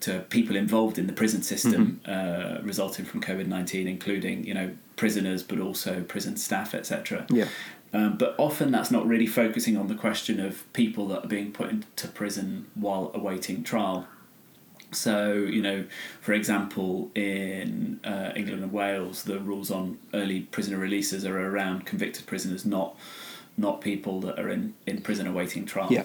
to 0.00 0.20
people 0.30 0.54
involved 0.54 0.96
in 0.96 1.08
the 1.08 1.12
prison 1.12 1.42
system 1.42 2.00
uh, 2.06 2.58
resulting 2.62 3.04
from 3.04 3.20
COVID 3.20 3.46
nineteen, 3.46 3.86
including 3.86 4.44
you 4.44 4.54
know 4.54 4.70
prisoners, 4.96 5.42
but 5.42 5.60
also 5.60 6.02
prison 6.02 6.36
staff, 6.36 6.74
etc. 6.74 7.26
Yeah. 7.28 7.48
Um, 7.92 8.18
but 8.18 8.34
often 8.38 8.70
that's 8.70 8.90
not 8.90 9.06
really 9.06 9.26
focusing 9.26 9.76
on 9.76 9.88
the 9.88 9.94
question 9.94 10.40
of 10.40 10.70
people 10.72 11.06
that 11.08 11.24
are 11.24 11.28
being 11.28 11.52
put 11.52 11.70
into 11.70 12.08
prison 12.08 12.66
while 12.74 13.10
awaiting 13.14 13.64
trial. 13.64 14.06
So, 14.90 15.32
you 15.34 15.60
know, 15.60 15.84
for 16.20 16.32
example, 16.32 17.10
in 17.14 18.00
uh, 18.04 18.32
England 18.34 18.62
and 18.62 18.72
Wales, 18.72 19.24
the 19.24 19.38
rules 19.38 19.70
on 19.70 19.98
early 20.14 20.40
prisoner 20.40 20.78
releases 20.78 21.24
are 21.26 21.38
around 21.38 21.84
convicted 21.84 22.26
prisoners, 22.26 22.64
not 22.64 22.96
not 23.56 23.80
people 23.80 24.20
that 24.20 24.38
are 24.38 24.48
in, 24.48 24.74
in 24.86 25.02
prison 25.02 25.26
awaiting 25.26 25.66
trial. 25.66 25.88
Yeah. 25.90 26.04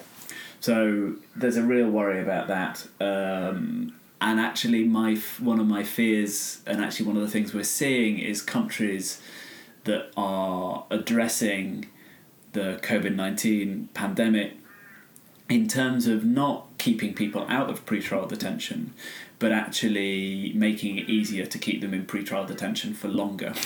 So 0.59 1.15
there's 1.35 1.55
a 1.55 1.61
real 1.63 1.89
worry 1.89 2.19
about 2.21 2.47
that. 2.47 2.87
Um, 2.99 3.93
and 4.19 4.39
actually, 4.39 4.83
my 4.85 5.15
one 5.39 5.59
of 5.59 5.67
my 5.67 5.83
fears, 5.83 6.61
and 6.65 6.81
actually 6.81 7.05
one 7.05 7.15
of 7.15 7.21
the 7.21 7.29
things 7.29 7.53
we're 7.53 7.63
seeing, 7.63 8.19
is 8.19 8.41
countries 8.41 9.21
that 9.83 10.11
are 10.17 10.85
addressing 10.89 11.85
the 12.53 12.79
COVID 12.81 13.15
nineteen 13.15 13.89
pandemic 13.93 14.57
in 15.53 15.67
terms 15.67 16.07
of 16.07 16.25
not 16.25 16.65
keeping 16.79 17.13
people 17.13 17.45
out 17.47 17.69
of 17.69 17.85
pretrial 17.85 18.27
detention, 18.27 18.91
but 19.37 19.51
actually 19.51 20.51
making 20.55 20.97
it 20.97 21.07
easier 21.07 21.45
to 21.45 21.57
keep 21.59 21.79
them 21.81 21.93
in 21.93 22.05
pretrial 22.05 22.45
detention 22.47 22.93
for 22.93 23.07
longer. 23.07 23.53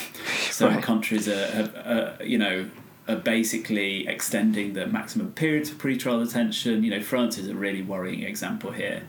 So 0.51 0.67
Right. 0.67 0.81
countries 0.83 1.27
are, 1.27 1.45
have, 1.57 1.75
uh, 1.75 2.11
you 2.23 2.37
know, 2.39 2.69
are 3.07 3.15
basically 3.15 4.07
extending 4.07 4.73
the 4.73 4.87
maximum 4.87 5.31
periods 5.33 5.69
of 5.69 5.77
pretrial 5.77 6.25
detention. 6.25 6.83
You 6.83 6.89
know, 6.91 7.01
France 7.01 7.37
is 7.37 7.47
a 7.47 7.53
really 7.55 7.83
worrying 7.83 8.23
example 8.23 8.71
here. 8.71 9.03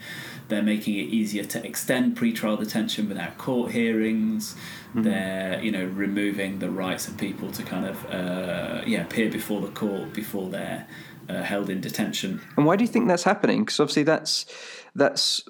They're 0.48 0.62
making 0.62 0.94
it 0.94 1.08
easier 1.20 1.44
to 1.44 1.64
extend 1.66 2.16
pretrial 2.16 2.58
detention 2.58 3.08
without 3.08 3.38
court 3.38 3.72
hearings. 3.72 4.56
They're, 4.94 5.60
you 5.62 5.70
know, 5.72 5.84
removing 5.84 6.58
the 6.58 6.70
rights 6.70 7.08
of 7.08 7.16
people 7.16 7.50
to 7.52 7.62
kind 7.62 7.86
of, 7.86 7.96
uh, 8.10 8.82
yeah, 8.86 9.02
appear 9.02 9.30
before 9.30 9.60
the 9.60 9.68
court 9.68 10.12
before 10.12 10.48
they're 10.50 10.86
uh, 11.28 11.42
held 11.42 11.70
in 11.70 11.80
detention. 11.80 12.40
And 12.56 12.66
why 12.66 12.76
do 12.76 12.84
you 12.84 12.88
think 12.88 13.08
that's 13.08 13.24
happening? 13.24 13.64
Because 13.64 13.80
obviously 13.80 14.02
that's 14.02 14.46
that's 14.94 15.42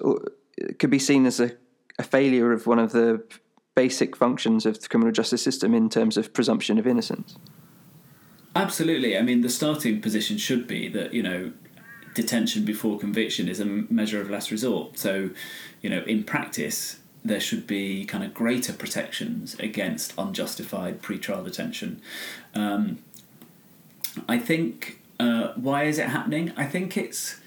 could 0.77 0.89
be 0.89 0.99
seen 0.99 1.25
as 1.25 1.39
a, 1.39 1.51
a 1.97 2.03
failure 2.03 2.51
of 2.51 2.67
one 2.67 2.79
of 2.79 2.91
the 2.91 3.23
basic 3.75 4.15
functions 4.15 4.65
of 4.65 4.81
the 4.81 4.87
criminal 4.87 5.11
justice 5.11 5.41
system 5.41 5.73
in 5.73 5.89
terms 5.89 6.17
of 6.17 6.33
presumption 6.33 6.77
of 6.77 6.85
innocence. 6.85 7.37
Absolutely. 8.55 9.17
I 9.17 9.21
mean, 9.21 9.41
the 9.41 9.49
starting 9.49 10.01
position 10.01 10.37
should 10.37 10.67
be 10.67 10.89
that, 10.89 11.13
you 11.13 11.23
know, 11.23 11.53
detention 12.13 12.65
before 12.65 12.99
conviction 12.99 13.47
is 13.47 13.59
a 13.59 13.65
measure 13.65 14.19
of 14.19 14.29
last 14.29 14.51
resort. 14.51 14.97
So, 14.97 15.29
you 15.81 15.89
know, 15.89 16.03
in 16.03 16.23
practice, 16.23 16.99
there 17.23 17.39
should 17.39 17.67
be 17.67 18.05
kind 18.05 18.23
of 18.23 18.33
greater 18.33 18.73
protections 18.73 19.55
against 19.59 20.13
unjustified 20.17 21.01
pretrial 21.01 21.43
detention. 21.43 22.01
Um, 22.55 22.99
I 24.27 24.39
think 24.39 25.01
uh, 25.19 25.53
why 25.55 25.83
is 25.83 25.97
it 25.97 26.07
happening? 26.07 26.53
I 26.55 26.65
think 26.65 26.97
it's 26.97 27.39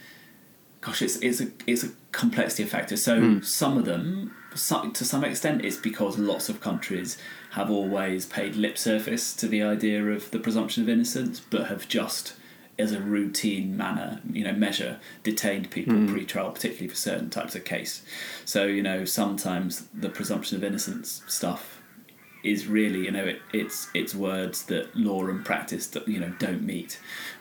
gosh, 0.80 1.00
it's 1.00 1.16
it's 1.16 1.40
a 1.40 1.48
it's 1.66 1.82
a 1.82 1.90
complexity 2.12 2.64
of 2.64 2.68
factors. 2.68 3.02
So 3.02 3.40
some 3.40 3.78
of 3.78 3.86
them, 3.86 4.34
some, 4.54 4.92
to 4.92 5.04
some 5.04 5.24
extent, 5.24 5.64
it's 5.64 5.76
because 5.76 6.18
lots 6.18 6.50
of 6.50 6.60
countries 6.60 7.16
have 7.52 7.70
always 7.70 8.26
paid 8.26 8.54
lip 8.54 8.76
service 8.76 9.34
to 9.36 9.48
the 9.48 9.62
idea 9.62 10.04
of 10.04 10.30
the 10.30 10.38
presumption 10.38 10.82
of 10.82 10.88
innocence, 10.88 11.40
but 11.40 11.68
have 11.68 11.88
just 11.88 12.34
as 12.78 12.92
a 12.92 13.00
routine 13.00 13.76
manner, 13.76 14.20
you 14.30 14.44
know, 14.44 14.52
measure 14.52 14.98
detained 15.22 15.70
people 15.70 15.94
mm. 15.94 16.10
pre-trial, 16.10 16.50
particularly 16.50 16.88
for 16.88 16.96
certain 16.96 17.30
types 17.30 17.54
of 17.54 17.64
case. 17.64 18.02
So 18.44 18.66
you 18.66 18.82
know, 18.82 19.04
sometimes 19.04 19.86
the 19.94 20.08
presumption 20.10 20.56
of 20.56 20.64
innocence 20.64 21.22
stuff 21.26 21.81
is 22.42 22.66
really, 22.66 23.04
you 23.04 23.10
know, 23.10 23.24
it, 23.24 23.42
it's 23.52 23.88
it's 23.94 24.14
words 24.14 24.64
that 24.66 24.94
law 24.96 25.26
and 25.26 25.44
practice 25.44 25.90
you 26.06 26.20
know 26.20 26.32
don't 26.38 26.62
meet. 26.62 26.98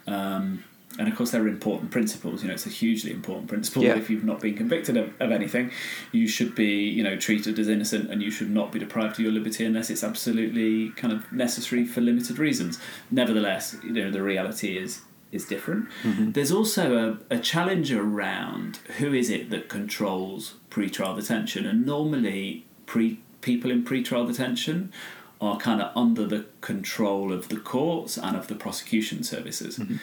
Um, 0.08 0.64
and 1.00 1.08
of 1.08 1.16
course, 1.16 1.32
they're 1.32 1.48
important 1.48 1.92
principles. 1.92 2.42
You 2.42 2.50
know, 2.50 2.54
it's 2.54 2.66
a 2.66 2.70
hugely 2.70 3.12
important 3.12 3.48
principle. 3.48 3.84
Yeah. 3.84 3.96
If 3.96 4.10
you've 4.10 4.26
not 4.26 4.42
been 4.42 4.56
convicted 4.56 4.98
of, 4.98 5.14
of 5.22 5.32
anything, 5.32 5.72
you 6.12 6.28
should 6.28 6.54
be, 6.54 6.90
you 6.90 7.04
know, 7.04 7.16
treated 7.16 7.58
as 7.60 7.70
innocent, 7.70 8.12
and 8.12 8.22
you 8.22 8.30
should 8.30 8.50
not 8.50 8.72
be 8.72 8.80
deprived 8.80 9.14
of 9.14 9.20
your 9.20 9.32
liberty 9.32 9.66
unless 9.66 9.90
it's 9.90 10.04
absolutely 10.04 10.90
kind 10.90 11.14
of 11.14 11.32
necessary 11.32 11.86
for 11.86 12.02
limited 12.02 12.38
reasons. 12.38 12.80
Nevertheless, 13.10 13.78
you 13.84 13.94
know, 13.94 14.12
the 14.12 14.22
reality 14.22 14.78
is 14.78 15.02
is 15.32 15.46
different. 15.46 15.88
Mm-hmm. 16.04 16.32
There's 16.32 16.52
also 16.52 17.18
a, 17.32 17.36
a 17.36 17.40
challenge 17.40 17.94
around 17.94 18.78
who 18.98 19.14
is 19.14 19.30
it 19.30 19.50
that 19.50 19.70
controls 19.70 20.56
pre-trial 20.70 21.16
detention, 21.16 21.66
and 21.66 21.86
normally 21.86 22.66
pre 22.86 23.20
people 23.42 23.72
in 23.72 23.84
pre-trial 23.84 24.26
detention 24.26 24.92
are 25.40 25.58
kind 25.58 25.82
of 25.82 25.96
under 25.98 26.26
the 26.26 26.46
control 26.62 27.34
of 27.34 27.50
the 27.50 27.58
courts 27.58 28.18
and 28.18 28.38
of 28.38 28.48
the 28.48 28.56
prosecution 28.56 29.24
services. 29.24 29.80
Mm-hmm. 29.80 29.98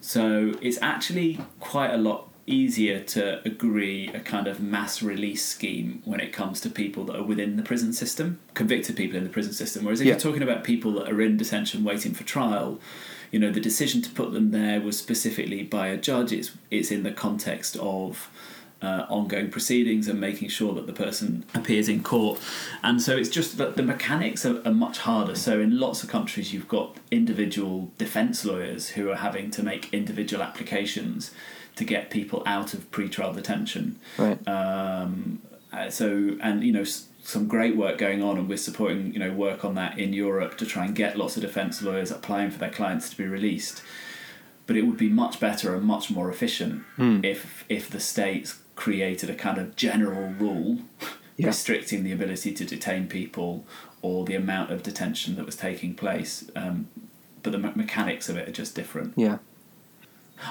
So 0.00 0.54
it's 0.60 0.78
actually 0.82 1.40
quite 1.60 1.90
a 1.90 1.96
lot 1.96 2.28
easier 2.46 3.00
to 3.00 3.40
agree 3.46 4.08
a 4.08 4.20
kind 4.20 4.46
of 4.48 4.60
mass 4.60 5.00
release 5.00 5.44
scheme 5.44 6.02
when 6.04 6.20
it 6.20 6.32
comes 6.32 6.60
to 6.60 6.68
people 6.68 7.04
that 7.04 7.16
are 7.16 7.22
within 7.22 7.56
the 7.56 7.62
prison 7.62 7.92
system, 7.92 8.40
convicted 8.54 8.96
people 8.96 9.16
in 9.16 9.24
the 9.24 9.30
prison 9.30 9.52
system. 9.52 9.84
Whereas 9.84 10.00
if 10.00 10.06
yeah. 10.06 10.14
you're 10.14 10.20
talking 10.20 10.42
about 10.42 10.64
people 10.64 10.92
that 10.94 11.08
are 11.08 11.22
in 11.22 11.36
detention 11.36 11.84
waiting 11.84 12.12
for 12.12 12.24
trial, 12.24 12.80
you 13.30 13.38
know, 13.38 13.50
the 13.50 13.60
decision 13.60 14.02
to 14.02 14.10
put 14.10 14.32
them 14.32 14.50
there 14.50 14.80
was 14.80 14.98
specifically 14.98 15.62
by 15.62 15.86
a 15.86 15.96
judge. 15.96 16.32
It's 16.32 16.52
it's 16.70 16.90
in 16.90 17.02
the 17.02 17.12
context 17.12 17.76
of 17.76 18.30
uh, 18.82 19.06
ongoing 19.08 19.50
proceedings 19.50 20.08
and 20.08 20.20
making 20.20 20.48
sure 20.48 20.74
that 20.74 20.86
the 20.86 20.92
person 20.92 21.44
appears 21.54 21.88
in 21.88 22.02
court. 22.02 22.40
And 22.82 23.00
so 23.00 23.16
it's 23.16 23.28
just 23.28 23.56
that 23.58 23.76
the 23.76 23.82
mechanics 23.82 24.44
are, 24.44 24.60
are, 24.66 24.72
much 24.72 24.98
harder. 24.98 25.36
So 25.36 25.60
in 25.60 25.78
lots 25.78 26.02
of 26.02 26.08
countries, 26.08 26.52
you've 26.52 26.68
got 26.68 26.96
individual 27.10 27.92
defence 27.96 28.44
lawyers 28.44 28.90
who 28.90 29.10
are 29.10 29.16
having 29.16 29.50
to 29.52 29.62
make 29.62 29.92
individual 29.94 30.42
applications 30.42 31.30
to 31.76 31.84
get 31.84 32.10
people 32.10 32.42
out 32.44 32.74
of 32.74 32.90
pre-trial 32.90 33.32
detention. 33.32 33.98
Right. 34.18 34.46
Um, 34.48 35.40
uh, 35.72 35.88
so 35.88 36.36
and 36.42 36.62
you 36.62 36.72
know 36.72 36.84
some 36.84 37.48
great 37.48 37.76
work 37.76 37.96
going 37.98 38.22
on, 38.22 38.36
and 38.36 38.48
we're 38.48 38.58
supporting 38.58 39.12
you 39.12 39.18
know 39.18 39.32
work 39.32 39.64
on 39.64 39.74
that 39.76 39.98
in 39.98 40.12
Europe 40.12 40.58
to 40.58 40.66
try 40.66 40.84
and 40.84 40.94
get 40.94 41.16
lots 41.16 41.36
of 41.36 41.42
defence 41.42 41.80
lawyers 41.80 42.10
applying 42.10 42.50
for 42.50 42.58
their 42.58 42.70
clients 42.70 43.08
to 43.10 43.16
be 43.16 43.24
released. 43.24 43.82
But 44.66 44.76
it 44.76 44.82
would 44.82 44.98
be 44.98 45.08
much 45.08 45.40
better 45.40 45.74
and 45.74 45.84
much 45.84 46.10
more 46.10 46.30
efficient 46.30 46.84
mm. 46.98 47.24
if 47.24 47.64
if 47.68 47.88
the 47.88 48.00
states 48.00 48.61
created 48.76 49.30
a 49.30 49.34
kind 49.34 49.58
of 49.58 49.76
general 49.76 50.30
rule 50.32 50.78
yeah. 51.36 51.46
restricting 51.46 52.04
the 52.04 52.12
ability 52.12 52.52
to 52.54 52.64
detain 52.64 53.08
people 53.08 53.64
or 54.00 54.24
the 54.24 54.34
amount 54.34 54.70
of 54.70 54.82
detention 54.82 55.36
that 55.36 55.46
was 55.46 55.56
taking 55.56 55.94
place. 55.94 56.50
Um, 56.56 56.88
but 57.42 57.52
the 57.52 57.58
me- 57.58 57.72
mechanics 57.74 58.28
of 58.28 58.36
it 58.36 58.48
are 58.48 58.52
just 58.52 58.74
different. 58.74 59.14
Yeah. 59.16 59.38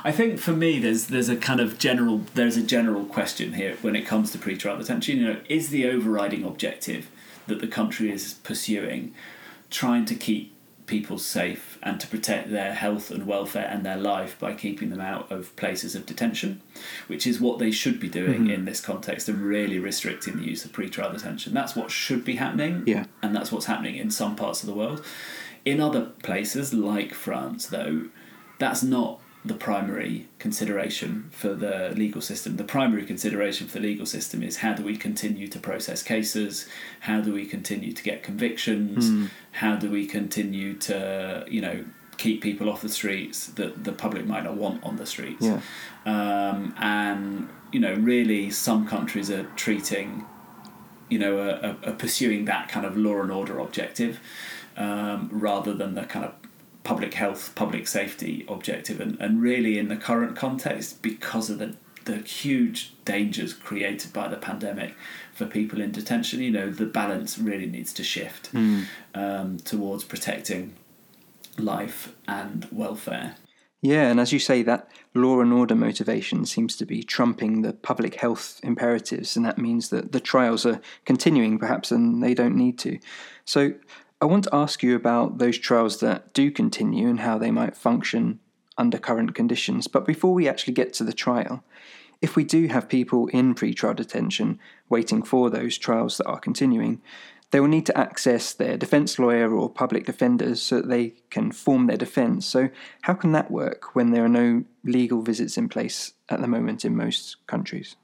I 0.04 0.12
think 0.12 0.40
for 0.40 0.54
me, 0.54 0.80
there's 0.80 1.08
there's 1.08 1.28
a 1.28 1.36
kind 1.36 1.60
of 1.60 1.78
general 1.78 2.22
there's 2.34 2.56
a 2.56 2.63
general 2.63 3.04
question 3.06 3.54
here 3.54 3.78
when 3.82 3.94
it 3.96 4.06
comes 4.06 4.32
to 4.32 4.38
pre-trial 4.38 4.78
detention. 4.78 5.18
You 5.18 5.25
know, 5.25 5.40
is 5.50 5.70
the 5.70 5.86
overriding 5.86 6.46
objective 6.46 7.10
that 7.48 7.60
the 7.60 7.68
country 7.68 8.10
is 8.10 8.36
pursuing 8.36 9.13
trying 9.70 10.06
to 10.06 10.16
keep 10.16 10.54
people 10.92 11.18
safe 11.18 11.80
and 11.82 12.02
to 12.02 12.08
protect 12.08 12.52
their 12.52 12.74
health 12.74 13.12
and 13.12 13.26
welfare 13.26 13.66
and 13.66 13.86
their 13.86 13.96
life 13.96 14.38
by 14.38 14.54
keeping 14.54 14.90
them 14.90 15.00
out 15.00 15.32
of 15.32 15.56
places 15.56 15.96
of 15.96 16.06
detention, 16.06 16.62
which 17.08 17.26
is 17.26 17.40
what 17.40 17.60
they 17.60 17.72
should 17.72 17.98
be 17.98 18.10
doing 18.10 18.42
mm-hmm. 18.42 18.50
in 18.50 18.66
this 18.66 18.82
context 18.82 19.30
and 19.30 19.40
really 19.42 19.80
restricting 19.80 20.36
the 20.36 20.44
use 20.44 20.66
of 20.66 20.74
pre-trial 20.74 21.14
detention. 21.14 21.54
That's 21.54 21.78
what 21.78 21.92
should 21.92 22.26
be 22.26 22.36
happening, 22.36 22.84
yeah. 22.86 23.06
and 23.24 23.34
that's 23.34 23.54
what's 23.54 23.68
happening 23.68 23.96
in 23.96 24.12
some 24.12 24.36
parts 24.36 24.64
of 24.64 24.68
the 24.68 24.76
world. 24.76 25.02
In 25.64 25.80
other 25.80 26.08
places, 26.24 26.74
like 26.74 27.14
France, 27.14 27.68
though, 27.68 28.10
that's 28.60 28.84
not 28.84 29.21
the 29.44 29.56
primary 29.56 30.28
consideration 30.38 31.30
for 31.32 31.54
the 31.54 31.94
legal 31.96 32.22
system. 32.22 32.58
The 32.58 32.64
primary 32.64 33.06
consideration 33.06 33.68
for 33.68 33.80
the 33.80 33.88
legal 33.88 34.06
system 34.06 34.44
is 34.44 34.58
how 34.58 34.74
do 34.74 34.84
we 34.84 34.96
continue 34.96 35.48
to 35.48 35.60
process 35.60 36.04
cases? 36.04 36.68
How 37.02 37.22
do 37.22 37.34
we 37.34 37.46
continue 37.46 37.92
to 37.92 38.04
get 38.04 38.22
convictions? 38.22 39.10
Mm. 39.10 39.30
How 39.54 39.76
do 39.76 39.90
we 39.90 40.06
continue 40.06 40.76
to, 40.76 41.46
you 41.50 41.62
know, 41.62 41.86
keep 42.18 42.42
people 42.42 42.70
off 42.70 42.82
the 42.82 42.90
streets 42.90 43.48
that 43.48 43.84
the 43.84 43.92
public 43.92 44.28
might 44.28 44.44
not 44.44 44.58
want 44.58 44.84
on 44.84 44.98
the 44.98 45.08
streets? 45.08 45.44
Yeah. 45.44 45.62
Um, 46.06 46.76
and, 46.78 47.50
you 47.72 47.80
know, 47.80 47.96
really 47.96 48.52
some 48.52 48.88
countries 48.88 49.32
are 49.32 49.46
treating, 49.56 50.24
you 51.10 51.18
know, 51.18 51.40
are, 51.40 51.78
are 51.84 51.96
pursuing 51.96 52.46
that 52.46 52.70
kind 52.70 52.86
of 52.86 52.96
law 52.96 53.22
and 53.22 53.32
order 53.32 53.58
objective 53.58 54.20
um, 54.78 55.30
rather 55.32 55.74
than 55.74 55.96
the 55.96 56.04
kind 56.04 56.26
of 56.26 56.34
public 56.84 57.14
health, 57.14 57.54
public 57.56 57.88
safety 57.88 58.46
objective, 58.48 59.00
and, 59.00 59.20
and 59.20 59.42
really 59.42 59.78
in 59.78 59.88
the 59.88 59.98
current 59.98 60.36
context, 60.36 61.02
because 61.02 61.50
of 61.50 61.60
the 61.60 61.76
the 62.06 62.18
huge 62.18 62.94
dangers 63.06 63.54
created 63.54 64.12
by 64.12 64.28
the 64.28 64.38
pandemic 64.38 64.96
for 65.34 65.46
people 65.46 65.80
in 65.80 65.92
detention, 65.92 66.42
you 66.42 66.52
know, 66.52 66.72
the 66.72 66.86
balance 66.86 67.38
really 67.38 67.68
needs 67.68 67.94
to 67.94 68.04
shift 68.04 68.52
mm. 68.54 68.86
um, 69.14 69.58
towards 69.58 70.04
protecting 70.04 70.74
life 71.58 72.16
and 72.28 72.68
welfare. 72.72 73.36
Yeah, 73.84 74.10
and 74.10 74.20
as 74.20 74.32
you 74.32 74.38
say, 74.38 74.62
that 74.64 74.90
law 75.16 75.42
and 75.42 75.52
order 75.52 75.76
motivation 75.76 76.46
seems 76.46 76.76
to 76.78 76.86
be 76.86 77.02
trumping 77.02 77.64
the 77.64 77.74
public 77.74 78.16
health 78.16 78.60
imperatives, 78.62 79.36
and 79.36 79.44
that 79.46 79.58
means 79.58 79.90
that 79.90 80.12
the 80.12 80.20
trials 80.20 80.68
are 80.68 80.80
continuing 81.06 81.58
perhaps 81.58 81.92
and 81.92 82.22
they 82.22 82.36
don't 82.36 82.56
need 82.56 82.78
to. 82.80 83.00
So, 83.46 83.74
I 84.22 84.25
want 84.25 84.44
to 84.44 84.56
ask 84.56 84.84
you 84.84 84.96
about 84.96 85.40
those 85.40 85.58
trials 85.58 86.00
that 86.01 86.32
do 86.34 86.51
continue 86.51 87.10
and 87.10 87.22
how 87.22 87.40
they 87.40 87.50
might 87.50 87.75
function 87.75 88.40
under 88.78 89.00
current 89.00 89.34
conditions. 89.34 89.88
But 89.88 90.06
before 90.06 90.34
we 90.34 90.48
actually 90.48 90.74
get 90.74 90.94
to 90.94 91.04
the 91.04 91.12
trial, 91.12 91.63
if 92.22 92.36
we 92.36 92.44
do 92.44 92.68
have 92.68 92.88
people 92.88 93.28
in 93.28 93.56
pre-trial 93.56 93.96
detention 93.96 94.60
waiting 94.90 95.24
for 95.24 95.50
those 95.50 95.75
trials 95.75 96.18
that 96.18 96.28
are 96.28 96.40
continuing, 96.40 97.01
they 97.50 97.60
will 97.60 97.68
need 97.68 97.88
to 97.88 97.98
access 97.98 98.54
their 98.54 98.78
defence 98.78 99.18
lawyer 99.18 99.51
or 99.51 99.70
public 99.70 100.06
defenders 100.06 100.62
so 100.62 100.78
that 100.78 100.88
they 100.88 101.16
can 101.32 101.51
form 101.51 101.88
their 101.88 101.98
defence. 101.98 102.46
So, 102.46 102.70
how 103.01 103.16
can 103.16 103.32
that 103.32 103.50
work 103.50 103.96
when 103.96 104.12
there 104.12 104.24
are 104.24 104.30
no 104.30 104.63
legal 104.84 105.24
visits 105.24 105.58
in 105.58 105.68
place 105.68 106.13
at 106.30 106.40
the 106.42 106.48
moment 106.48 106.86
in 106.86 106.96
most 106.96 107.36
countries? 107.48 107.96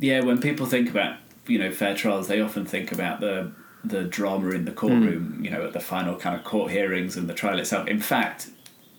Yeah, 0.00 0.20
when 0.20 0.40
people 0.40 0.66
think 0.66 0.88
about 0.88 1.18
you 1.46 1.58
know 1.58 1.70
fair 1.70 1.94
trials, 1.94 2.28
they 2.28 2.40
often 2.40 2.64
think 2.64 2.90
about 2.90 3.20
the 3.20 3.52
the 3.88 4.04
drama 4.04 4.50
in 4.50 4.64
the 4.64 4.72
courtroom, 4.72 5.38
mm. 5.38 5.44
you 5.44 5.50
know, 5.50 5.64
at 5.64 5.72
the 5.72 5.80
final 5.80 6.16
kind 6.16 6.36
of 6.36 6.44
court 6.44 6.70
hearings 6.70 7.16
and 7.16 7.28
the 7.28 7.34
trial 7.34 7.58
itself. 7.58 7.86
In 7.88 8.00
fact, 8.00 8.50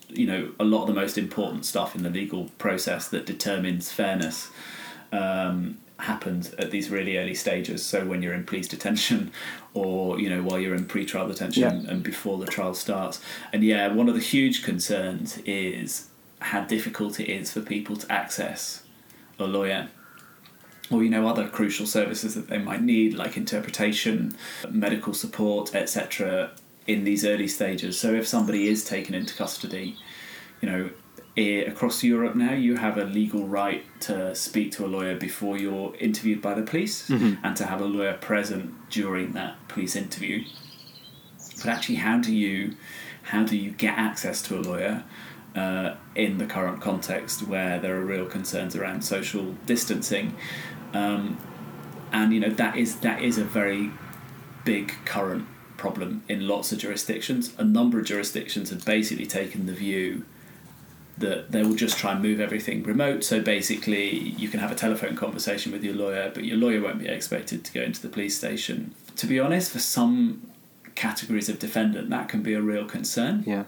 you 0.10 0.26
know, 0.26 0.52
a 0.60 0.64
lot 0.64 0.82
of 0.82 0.88
the 0.88 0.94
most 0.94 1.18
important 1.18 1.66
stuff 1.66 1.96
in 1.96 2.04
the 2.04 2.10
legal 2.10 2.50
process 2.58 3.10
that 3.10 3.26
determines 3.26 3.92
fairness 3.92 4.50
um, 5.12 5.78
happens 6.00 6.54
at 6.54 6.72
these 6.72 6.90
really 6.90 7.18
early 7.18 7.36
stages. 7.36 7.86
So 7.86 8.06
when 8.06 8.22
you're 8.22 8.34
in 8.34 8.46
police 8.46 8.68
detention, 8.68 9.32
or 9.74 10.20
you 10.20 10.30
know, 10.30 10.42
while 10.42 10.60
you're 10.60 10.76
in 10.76 10.86
pre-trial 10.86 11.28
detention 11.28 11.84
yeah. 11.84 11.92
and 11.92 12.04
before 12.04 12.38
the 12.38 12.46
trial 12.46 12.74
starts. 12.74 13.22
And 13.52 13.64
yeah, 13.64 13.88
one 13.90 14.08
of 14.08 14.16
the 14.16 14.22
huge 14.22 14.64
concerns 14.64 15.38
is 15.40 16.10
how 16.40 16.62
difficult 16.62 17.20
it 17.20 17.30
is 17.30 17.52
for 17.52 17.62
people 17.62 17.96
to 17.98 18.12
access 18.12 18.84
a 19.40 19.46
lawyer 19.46 19.90
or 20.92 21.04
you 21.04 21.10
know 21.10 21.28
other 21.28 21.48
crucial 21.48 21.86
services 21.86 22.36
that 22.36 22.48
they 22.48 22.58
might 22.58 22.82
need 22.82 23.14
like 23.14 23.38
interpretation 23.38 24.36
medical 24.70 25.14
support 25.14 25.76
etc 25.76 26.52
in 26.86 27.04
these 27.04 27.26
early 27.26 27.48
stages 27.48 28.00
so 28.00 28.14
if 28.14 28.26
somebody 28.28 28.68
is 28.68 28.86
taken 28.86 29.14
into 29.14 29.36
custody 29.36 29.96
you 30.62 30.70
know 30.70 30.90
across 31.38 32.04
Europe 32.04 32.36
now 32.36 32.54
you 32.54 32.78
have 32.78 32.98
a 32.98 33.06
legal 33.06 33.48
right 33.48 33.86
to 34.00 34.34
speak 34.34 34.72
to 34.72 34.84
a 34.86 34.88
lawyer 34.88 35.16
before 35.16 35.56
you're 35.56 35.96
interviewed 35.98 36.42
by 36.42 36.56
the 36.56 36.64
police 36.64 37.08
mm-hmm. 37.10 37.34
and 37.46 37.56
to 37.56 37.66
have 37.66 37.80
a 37.80 37.86
lawyer 37.86 38.14
present 38.14 38.74
during 38.90 39.34
that 39.34 39.56
police 39.68 39.96
interview 39.96 40.44
but 41.58 41.68
actually 41.68 41.96
how 41.96 42.18
do 42.18 42.34
you 42.34 42.76
how 43.24 43.44
do 43.44 43.56
you 43.56 43.70
get 43.72 43.96
access 43.98 44.42
to 44.42 44.58
a 44.58 44.62
lawyer 44.62 45.04
uh, 45.56 45.96
in 46.16 46.38
the 46.38 46.46
current 46.46 46.82
context 46.82 47.48
where 47.48 47.80
there 47.80 47.96
are 47.96 48.06
real 48.06 48.26
concerns 48.26 48.76
around 48.76 49.04
social 49.04 49.54
distancing 49.66 50.36
um, 50.94 51.38
and 52.12 52.34
you 52.34 52.40
know 52.40 52.50
that 52.50 52.78
is 52.78 53.00
that 53.00 53.22
is 53.22 53.38
a 53.38 53.44
very 53.44 53.92
big 54.66 54.94
current 55.06 55.48
problem 55.78 56.24
in 56.28 56.48
lots 56.48 56.72
of 56.72 56.80
jurisdictions. 56.80 57.54
A 57.58 57.64
number 57.64 58.00
of 58.00 58.06
jurisdictions 58.06 58.70
have 58.70 58.84
basically 58.84 59.26
taken 59.26 59.66
the 59.66 59.74
view 59.74 60.26
that 61.18 61.52
they 61.52 61.64
will 61.64 61.76
just 61.76 61.98
try 61.98 62.12
and 62.12 62.22
move 62.22 62.40
everything 62.40 62.84
remote. 62.84 63.24
So 63.24 63.42
basically, 63.42 64.10
you 64.16 64.50
can 64.50 64.60
have 64.60 64.72
a 64.72 64.76
telephone 64.76 65.16
conversation 65.16 65.72
with 65.72 65.84
your 65.84 65.96
lawyer, 65.96 66.32
but 66.34 66.44
your 66.46 66.58
lawyer 66.58 66.82
won't 66.82 67.00
be 67.00 67.08
expected 67.08 67.64
to 67.66 67.74
go 67.74 67.82
into 67.82 68.02
the 68.02 68.10
police 68.10 68.38
station. 68.38 68.94
To 69.16 69.26
be 69.26 69.40
honest, 69.40 69.72
for 69.72 69.80
some 69.80 70.52
categories 70.96 71.50
of 71.50 71.60
defendant, 71.60 72.10
that 72.10 72.30
can 72.30 72.44
be 72.44 72.54
a 72.54 72.62
real 72.62 72.86
concern. 72.86 73.44
Yeah. 73.48 73.64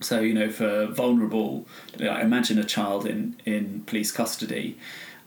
So 0.00 0.20
you 0.20 0.34
know, 0.34 0.50
for 0.50 0.86
vulnerable, 0.86 1.66
like, 1.98 2.22
imagine 2.22 2.58
a 2.58 2.64
child 2.64 3.06
in 3.06 3.36
in 3.44 3.82
police 3.86 4.10
custody. 4.10 4.76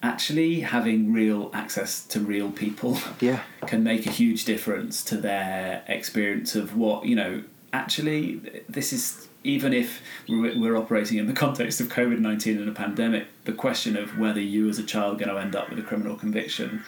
Actually, 0.03 0.61
having 0.61 1.11
real 1.11 1.49
access 1.53 2.03
to 2.05 2.19
real 2.19 2.51
people 2.51 2.97
Yeah. 3.19 3.41
can 3.65 3.83
make 3.83 4.05
a 4.05 4.11
huge 4.11 4.45
difference 4.45 5.03
to 5.05 5.17
their 5.17 5.83
experience 5.87 6.55
of 6.55 6.75
what 6.77 7.05
you 7.05 7.15
know. 7.15 7.43
Actually, 7.73 8.39
this 8.69 8.93
is 8.93 9.27
even 9.43 9.73
if 9.73 10.01
we're 10.29 10.75
operating 10.77 11.17
in 11.17 11.27
the 11.27 11.33
context 11.45 11.81
of 11.81 11.87
COVID 11.87 12.19
nineteen 12.19 12.57
and 12.59 12.69
a 12.69 12.73
pandemic. 12.73 13.25
The 13.45 13.53
question 13.53 13.97
of 13.97 14.17
whether 14.19 14.39
you 14.41 14.69
as 14.69 14.77
a 14.79 14.83
child 14.83 15.15
are 15.15 15.25
going 15.25 15.35
to 15.35 15.41
end 15.41 15.55
up 15.55 15.69
with 15.69 15.79
a 15.79 15.83
criminal 15.83 16.15
conviction 16.15 16.83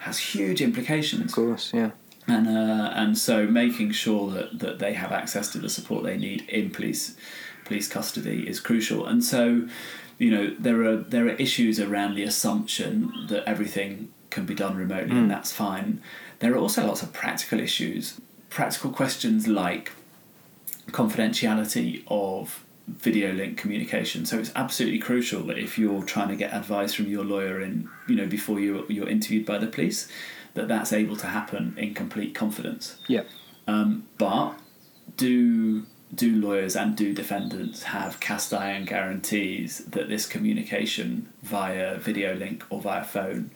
has 0.00 0.18
huge 0.18 0.60
implications 0.62 1.32
Of 1.32 1.34
course. 1.34 1.72
Yeah. 1.74 1.90
and 2.28 2.46
uh, 2.48 2.92
and 2.94 3.18
so 3.18 3.46
making 3.46 3.90
sure 3.92 4.30
that, 4.30 4.58
that 4.60 4.78
they 4.78 4.92
have 4.92 5.10
access 5.12 5.50
to 5.52 5.58
the 5.58 5.68
support 5.68 6.04
they 6.04 6.16
need 6.16 6.42
in 6.48 6.70
police 6.70 7.16
police 7.64 7.88
custody 7.88 8.48
is 8.48 8.60
crucial. 8.60 9.04
And 9.06 9.22
so, 9.22 9.68
you 10.18 10.30
know, 10.30 10.54
there 10.58 10.82
are 10.84 10.96
there 10.96 11.26
are 11.26 11.30
issues 11.30 11.78
around 11.80 12.14
the 12.14 12.24
assumption 12.24 13.12
that 13.28 13.44
everything 13.44 14.12
can 14.30 14.44
be 14.44 14.54
done 14.54 14.76
remotely, 14.76 15.16
and 15.16 15.30
that's 15.30 15.52
fine. 15.52 16.02
There 16.40 16.52
are 16.52 16.58
also 16.58 16.86
lots 16.86 17.02
of 17.02 17.12
practical 17.12 17.60
issues, 17.60 18.20
practical 18.50 18.90
questions 18.90 19.46
like 19.46 19.92
confidentiality 20.88 22.02
of 22.08 22.64
video 22.88 23.32
link 23.32 23.58
communication. 23.58 24.24
So 24.24 24.38
it's 24.38 24.50
absolutely 24.56 24.98
crucial 24.98 25.42
that 25.44 25.58
if 25.58 25.78
you're 25.78 26.02
trying 26.02 26.28
to 26.28 26.36
get 26.36 26.52
advice 26.52 26.94
from 26.94 27.06
your 27.06 27.24
lawyer 27.24 27.60
in 27.60 27.88
you 28.08 28.16
know 28.16 28.26
before 28.26 28.58
you 28.58 28.86
you're 28.88 29.08
interviewed 29.08 29.46
by 29.46 29.58
the 29.58 29.66
police, 29.66 30.08
that 30.54 30.68
that's 30.68 30.92
able 30.92 31.16
to 31.16 31.28
happen 31.28 31.74
in 31.76 31.94
complete 31.94 32.34
confidence. 32.34 32.96
Yeah. 33.06 33.22
Um, 33.66 34.08
but 34.16 34.54
do 35.16 35.84
do 36.14 36.34
lawyers 36.36 36.74
and 36.76 36.96
do 36.96 37.12
defendants 37.14 37.84
have 37.84 38.20
cast 38.20 38.52
iron 38.54 38.84
guarantees 38.84 39.78
that 39.86 40.08
this 40.08 40.26
communication 40.26 41.28
via 41.42 41.98
video 41.98 42.34
link 42.34 42.64
or 42.70 42.80
via 42.80 43.04
phone 43.04 43.50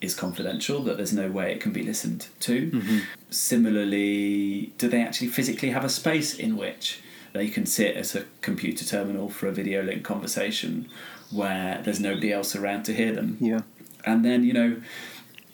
is 0.00 0.14
confidential, 0.14 0.80
that 0.84 0.96
there's 0.96 1.12
no 1.12 1.28
way 1.28 1.52
it 1.52 1.60
can 1.60 1.72
be 1.72 1.82
listened 1.82 2.28
to? 2.40 2.70
Mm-hmm. 2.70 2.98
Similarly, 3.30 4.72
do 4.78 4.88
they 4.88 5.02
actually 5.02 5.28
physically 5.28 5.70
have 5.70 5.84
a 5.84 5.88
space 5.88 6.34
in 6.34 6.56
which 6.56 7.00
they 7.32 7.48
can 7.48 7.66
sit 7.66 7.96
at 7.96 8.14
a 8.14 8.24
computer 8.40 8.84
terminal 8.84 9.28
for 9.28 9.48
a 9.48 9.52
video 9.52 9.82
link 9.82 10.04
conversation 10.04 10.88
where 11.30 11.82
there's 11.84 12.00
nobody 12.00 12.32
else 12.32 12.54
around 12.54 12.84
to 12.84 12.94
hear 12.94 13.12
them? 13.12 13.36
Yeah. 13.40 13.60
and 14.04 14.24
then 14.24 14.44
you 14.44 14.52
know 14.52 14.76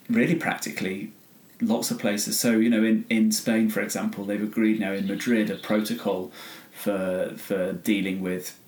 really 0.09 0.35
practically 0.35 1.11
lots 1.67 1.91
of 1.91 1.99
places. 1.99 2.39
So 2.39 2.51
you 2.51 2.69
know 2.69 2.83
in, 2.83 3.05
in 3.09 3.31
spain 3.31 3.69
for 3.69 3.81
example 3.81 4.25
they've 4.25 4.41
agreed 4.41 4.79
now 4.79 4.93
in 4.93 5.07
madrid 5.07 5.49
a 5.49 5.55
protocol 5.55 6.31
for 6.71 7.33
for 7.37 7.73
dealing 7.73 8.21
with 8.21 8.59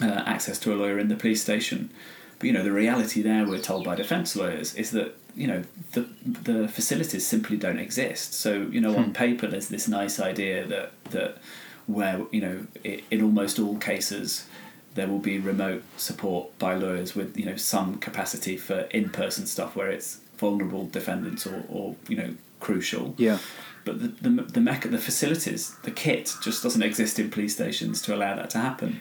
uh, 0.00 0.22
access 0.26 0.58
to 0.60 0.72
a 0.72 0.76
lawyer 0.76 0.98
in 0.98 1.08
the 1.08 1.16
police 1.16 1.42
station. 1.42 1.90
But 2.38 2.46
you 2.46 2.52
know 2.52 2.62
the 2.62 2.72
reality 2.72 3.22
there 3.22 3.46
we're 3.46 3.58
told 3.58 3.84
by 3.84 3.94
defense 3.94 4.34
lawyers 4.34 4.74
is 4.74 4.90
that 4.92 5.16
you 5.36 5.46
know 5.46 5.62
the 5.92 6.08
the 6.24 6.68
facilities 6.68 7.26
simply 7.26 7.56
don't 7.56 7.78
exist. 7.78 8.34
So 8.34 8.62
you 8.70 8.80
know 8.80 8.96
on 8.96 9.12
paper 9.12 9.46
there's 9.46 9.68
this 9.68 9.88
nice 9.88 10.20
idea 10.20 10.66
that 10.66 10.92
that 11.10 11.38
where 11.86 12.22
you 12.30 12.40
know 12.40 12.66
i 12.84 13.02
in 13.10 13.22
almost 13.22 13.58
all 13.58 13.76
cases 13.76 14.46
there 14.94 15.08
will 15.08 15.18
be 15.18 15.38
remote 15.38 15.82
support 15.96 16.56
by 16.58 16.74
lawyers 16.74 17.14
with 17.14 17.36
you 17.36 17.44
know 17.44 17.56
some 17.56 17.96
capacity 17.98 18.56
for 18.56 18.80
in-person 18.92 19.46
stuff 19.46 19.76
where 19.76 19.90
it's 19.90 20.20
vulnerable 20.44 20.86
defendants 20.98 21.46
or, 21.46 21.64
or 21.68 21.96
you 22.08 22.16
know 22.20 22.30
crucial. 22.60 23.14
Yeah. 23.16 23.38
but 23.86 23.94
the 24.00 24.08
the 24.24 24.30
the, 24.56 24.60
mecha, 24.68 24.90
the 24.90 25.04
facilities 25.10 25.62
the 25.88 25.90
kit 25.90 26.24
just 26.42 26.62
doesn't 26.62 26.82
exist 26.90 27.18
in 27.18 27.30
police 27.30 27.54
stations 27.54 28.02
to 28.02 28.14
allow 28.14 28.34
that 28.36 28.50
to 28.50 28.58
happen. 28.58 29.00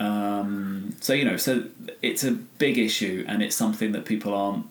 Um, 0.00 0.96
so 1.00 1.12
you 1.12 1.24
know 1.28 1.36
so 1.36 1.52
it's 2.00 2.24
a 2.24 2.32
big 2.32 2.78
issue 2.78 3.24
and 3.28 3.42
it's 3.42 3.56
something 3.64 3.92
that 3.92 4.04
people 4.04 4.32
aren't 4.34 4.66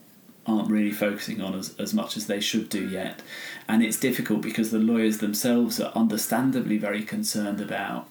aren't 0.48 0.72
really 0.72 0.92
focusing 0.92 1.40
on 1.40 1.54
as, 1.54 1.68
as 1.78 1.94
much 1.94 2.18
as 2.18 2.26
they 2.26 2.40
should 2.40 2.68
do 2.68 2.84
yet. 2.90 3.22
And 3.68 3.84
it's 3.84 4.00
difficult 4.00 4.42
because 4.42 4.72
the 4.72 4.80
lawyers 4.92 5.20
themselves 5.20 5.80
are 5.80 5.92
understandably 6.04 6.78
very 6.80 7.04
concerned 7.04 7.62
about 7.62 8.08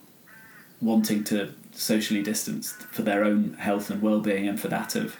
wanting 0.81 1.25
to 1.25 1.53
socially 1.73 2.23
distance 2.23 2.71
for 2.95 3.01
their 3.01 3.25
own 3.25 3.53
health 3.67 3.89
and 3.89 4.01
well-being 4.01 4.47
and 4.47 4.59
for 4.59 4.69
that 4.69 4.95
of 4.95 5.17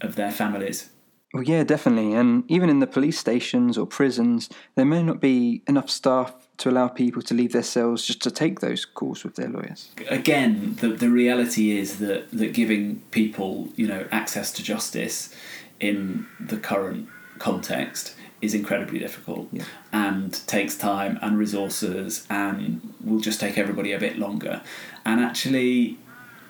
of 0.00 0.14
their 0.14 0.32
families 0.32 0.88
Well, 1.34 1.42
yeah, 1.42 1.62
definitely. 1.62 2.14
And 2.14 2.44
even 2.50 2.70
in 2.70 2.78
the 2.80 2.86
police 2.86 3.18
stations 3.18 3.76
or 3.76 3.86
prisons, 3.86 4.48
there 4.76 4.86
may 4.86 5.02
not 5.02 5.20
be 5.20 5.62
enough 5.68 5.90
staff 5.90 6.48
to 6.58 6.70
allow 6.70 6.88
people 6.88 7.20
to 7.22 7.34
leave 7.34 7.52
their 7.52 7.62
cells 7.62 8.06
just 8.06 8.22
to 8.22 8.30
take 8.30 8.60
those 8.60 8.84
calls 8.86 9.24
with 9.24 9.34
their 9.36 9.48
lawyers. 9.48 9.90
again, 10.08 10.76
the, 10.80 10.88
the 10.88 11.10
reality 11.10 11.78
is 11.78 11.98
that, 11.98 12.30
that 12.32 12.54
giving 12.54 13.00
people, 13.10 13.68
you 13.76 13.86
know, 13.86 14.06
access 14.10 14.50
to 14.52 14.62
justice 14.62 15.34
in 15.80 16.26
the 16.40 16.56
current 16.56 17.08
context 17.38 18.14
is 18.40 18.54
incredibly 18.54 18.98
difficult 18.98 19.48
Yeah. 19.52 19.64
and 19.92 20.32
takes 20.46 20.76
time 20.76 21.18
and 21.22 21.36
resources 21.38 22.26
and 22.30 22.80
will 23.04 23.20
just 23.20 23.38
take 23.38 23.58
everybody 23.58 23.92
a 23.92 23.98
bit 23.98 24.18
longer. 24.18 24.62
And 25.04 25.20
actually, 25.20 25.98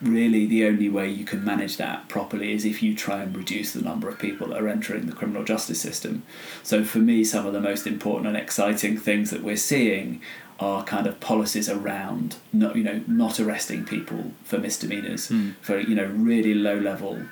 really, 0.03 0.47
the 0.47 0.65
only 0.67 0.89
way 0.89 1.09
you 1.11 1.25
can 1.25 1.45
manage 1.45 1.77
that 1.79 2.09
properly 2.09 2.53
is 2.53 2.65
if 2.65 2.83
you 2.83 2.95
try 2.95 3.23
and 3.23 3.37
reduce 3.37 3.73
the 3.73 3.83
number 3.83 4.09
of 4.09 4.19
people 4.19 4.49
that 4.49 4.61
are 4.63 4.69
entering 4.69 5.07
the 5.07 5.13
criminal 5.13 5.45
justice 5.45 5.81
system. 5.81 6.23
So, 6.63 6.85
for 6.85 6.99
me, 6.99 7.25
some 7.25 7.47
of 7.47 7.53
the 7.53 7.61
most 7.61 7.87
important 7.87 8.27
and 8.29 8.37
exciting 8.37 8.97
things 8.99 9.31
that 9.31 9.43
we're 9.43 9.57
seeing 9.57 10.21
are 10.61 10.83
kind 10.85 11.07
of 11.07 11.21
policies 11.21 11.69
around 11.69 12.35
not 12.53 12.75
you 12.75 12.83
know 12.83 13.01
not 13.07 13.39
arresting 13.39 13.85
people 13.85 14.33
for 14.43 14.59
misdemeanors 14.59 15.31
for 15.61 15.79
you 15.79 15.95
know 15.95 16.07
really 16.07 16.53
low 16.53 16.77
level 16.77 17.23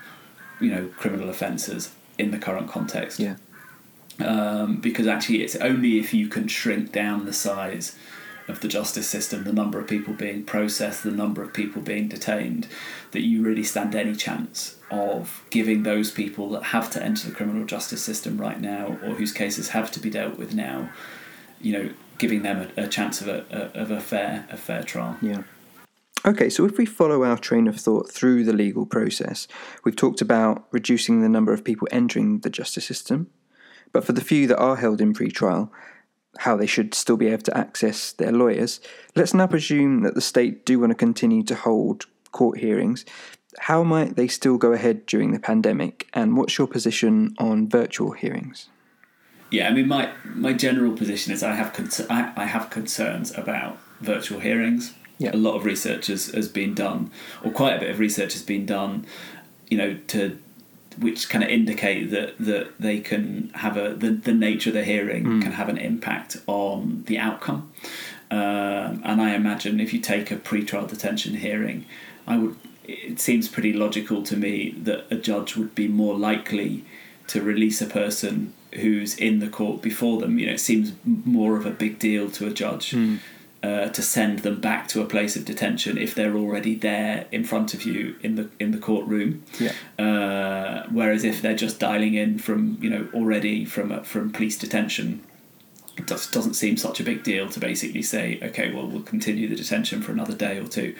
you 0.60 0.70
know 0.70 0.86
criminal 0.96 1.28
offences 1.28 1.90
in 2.18 2.30
the 2.30 2.38
current 2.38 2.68
context 2.70 3.18
Yeah. 3.18 3.34
um, 4.20 4.76
because 4.76 5.08
actually 5.08 5.42
it's 5.42 5.56
only 5.56 5.98
if 5.98 6.14
you 6.14 6.28
can 6.28 6.46
shrink 6.46 6.92
down 6.92 7.24
the 7.24 7.32
size 7.32 7.96
of 8.48 8.60
the 8.60 8.68
justice 8.68 9.08
system, 9.08 9.44
the 9.44 9.52
number 9.52 9.78
of 9.78 9.88
people 9.88 10.14
being 10.14 10.44
processed, 10.44 11.02
the 11.02 11.10
number 11.10 11.42
of 11.42 11.52
people 11.52 11.82
being 11.82 12.08
detained, 12.08 12.68
that 13.10 13.22
you 13.22 13.42
really 13.42 13.62
stand 13.62 13.94
any 13.94 14.14
chance 14.14 14.76
of 14.90 15.44
giving 15.50 15.82
those 15.82 16.10
people 16.10 16.50
that 16.50 16.62
have 16.64 16.90
to 16.90 17.02
enter 17.02 17.28
the 17.28 17.34
criminal 17.34 17.64
justice 17.64 18.02
system 18.02 18.38
right 18.38 18.60
now 18.60 18.98
or 19.02 19.14
whose 19.14 19.32
cases 19.32 19.70
have 19.70 19.90
to 19.90 20.00
be 20.00 20.10
dealt 20.10 20.38
with 20.38 20.54
now, 20.54 20.88
you 21.60 21.72
know, 21.72 21.90
giving 22.18 22.42
them 22.42 22.70
a, 22.76 22.84
a 22.84 22.88
chance 22.88 23.20
of 23.20 23.28
a, 23.28 23.44
a 23.50 23.80
of 23.80 23.90
a 23.90 24.00
fair 24.00 24.46
a 24.50 24.56
fair 24.56 24.82
trial. 24.82 25.16
Yeah. 25.20 25.42
Okay, 26.24 26.50
so 26.50 26.64
if 26.64 26.76
we 26.76 26.86
follow 26.86 27.22
our 27.22 27.38
train 27.38 27.68
of 27.68 27.76
thought 27.76 28.10
through 28.10 28.42
the 28.44 28.52
legal 28.52 28.84
process, 28.84 29.46
we've 29.84 29.94
talked 29.94 30.20
about 30.20 30.66
reducing 30.72 31.20
the 31.20 31.28
number 31.28 31.52
of 31.52 31.62
people 31.62 31.86
entering 31.92 32.40
the 32.40 32.50
justice 32.50 32.84
system, 32.84 33.28
but 33.92 34.04
for 34.04 34.12
the 34.12 34.20
few 34.20 34.48
that 34.48 34.58
are 34.58 34.74
held 34.74 35.00
in 35.00 35.14
pre-trial, 35.14 35.72
how 36.38 36.56
they 36.56 36.66
should 36.66 36.94
still 36.94 37.16
be 37.16 37.28
able 37.28 37.42
to 37.42 37.56
access 37.56 38.12
their 38.12 38.32
lawyers. 38.32 38.80
Let's 39.14 39.34
now 39.34 39.46
presume 39.46 40.02
that 40.02 40.14
the 40.14 40.20
state 40.20 40.66
do 40.66 40.80
want 40.80 40.90
to 40.90 40.94
continue 40.94 41.42
to 41.44 41.54
hold 41.54 42.06
court 42.32 42.58
hearings. 42.58 43.04
How 43.58 43.82
might 43.82 44.16
they 44.16 44.28
still 44.28 44.58
go 44.58 44.72
ahead 44.72 45.06
during 45.06 45.32
the 45.32 45.38
pandemic, 45.38 46.08
and 46.12 46.36
what's 46.36 46.58
your 46.58 46.66
position 46.66 47.34
on 47.38 47.68
virtual 47.68 48.12
hearings? 48.12 48.68
Yeah, 49.50 49.68
I 49.68 49.72
mean, 49.72 49.88
my 49.88 50.10
my 50.24 50.52
general 50.52 50.92
position 50.92 51.32
is 51.32 51.42
I 51.42 51.54
have 51.54 51.72
con- 51.72 51.88
I, 52.10 52.32
I 52.36 52.44
have 52.44 52.68
concerns 52.68 53.36
about 53.36 53.78
virtual 54.00 54.40
hearings. 54.40 54.92
Yeah. 55.18 55.34
A 55.34 55.36
lot 55.36 55.56
of 55.56 55.64
research 55.64 56.08
has, 56.08 56.26
has 56.26 56.48
been 56.48 56.74
done, 56.74 57.10
or 57.42 57.50
quite 57.50 57.76
a 57.76 57.80
bit 57.80 57.90
of 57.90 57.98
research 57.98 58.34
has 58.34 58.42
been 58.42 58.66
done, 58.66 59.06
you 59.70 59.78
know, 59.78 59.98
to 60.08 60.38
which 60.98 61.28
kind 61.28 61.44
of 61.44 61.50
indicate 61.50 62.10
that 62.10 62.38
that 62.38 62.78
they 62.80 63.00
can 63.00 63.50
have 63.54 63.76
a 63.76 63.94
the, 63.94 64.10
the 64.10 64.32
nature 64.32 64.70
of 64.70 64.74
the 64.74 64.84
hearing 64.84 65.40
can 65.42 65.52
have 65.52 65.68
an 65.68 65.78
impact 65.78 66.38
on 66.46 67.04
the 67.06 67.18
outcome. 67.18 67.70
Um, 68.30 69.02
and 69.04 69.20
I 69.20 69.34
imagine 69.34 69.78
if 69.78 69.92
you 69.92 70.00
take 70.00 70.30
a 70.30 70.36
pre-trial 70.36 70.86
detention 70.86 71.36
hearing, 71.36 71.86
I 72.26 72.38
would. 72.38 72.56
It 72.84 73.18
seems 73.18 73.48
pretty 73.48 73.72
logical 73.72 74.22
to 74.22 74.36
me 74.36 74.70
that 74.84 75.06
a 75.10 75.16
judge 75.16 75.56
would 75.56 75.74
be 75.74 75.88
more 75.88 76.16
likely 76.16 76.84
to 77.26 77.42
release 77.42 77.82
a 77.82 77.86
person 77.86 78.52
who's 78.74 79.16
in 79.16 79.40
the 79.40 79.48
court 79.48 79.82
before 79.82 80.20
them. 80.20 80.38
You 80.38 80.46
know, 80.46 80.52
it 80.52 80.60
seems 80.60 80.92
more 81.04 81.56
of 81.56 81.66
a 81.66 81.70
big 81.70 81.98
deal 81.98 82.30
to 82.30 82.46
a 82.46 82.50
judge 82.50 82.94
uh, 83.62 83.88
to 83.88 84.02
send 84.02 84.40
them 84.40 84.60
back 84.60 84.86
to 84.88 85.00
a 85.00 85.06
place 85.06 85.36
of 85.36 85.44
detention 85.44 85.98
if 85.98 86.14
they're 86.14 86.36
already 86.36 86.74
there 86.74 87.26
in 87.32 87.42
front 87.42 87.74
of 87.74 87.84
you 87.84 88.16
in 88.22 88.36
the 88.36 88.48
in 88.60 88.70
the 88.70 88.78
courtroom. 88.78 89.42
Yeah. 89.58 89.72
Uh, 89.98 90.86
whereas 90.90 91.24
if 91.24 91.42
they're 91.42 91.56
just 91.56 91.80
dialing 91.80 92.14
in 92.14 92.38
from 92.38 92.78
you 92.80 92.90
know 92.90 93.08
already 93.14 93.64
from 93.64 93.90
a, 93.90 94.04
from 94.04 94.30
police 94.30 94.58
detention, 94.58 95.24
it 95.96 96.06
just 96.06 96.32
doesn't 96.32 96.54
seem 96.54 96.76
such 96.76 97.00
a 97.00 97.02
big 97.02 97.22
deal 97.22 97.48
to 97.48 97.58
basically 97.58 98.02
say, 98.02 98.38
okay, 98.42 98.72
well 98.72 98.86
we'll 98.86 99.02
continue 99.02 99.48
the 99.48 99.56
detention 99.56 100.02
for 100.02 100.12
another 100.12 100.34
day 100.34 100.58
or 100.58 100.68
two. 100.68 100.94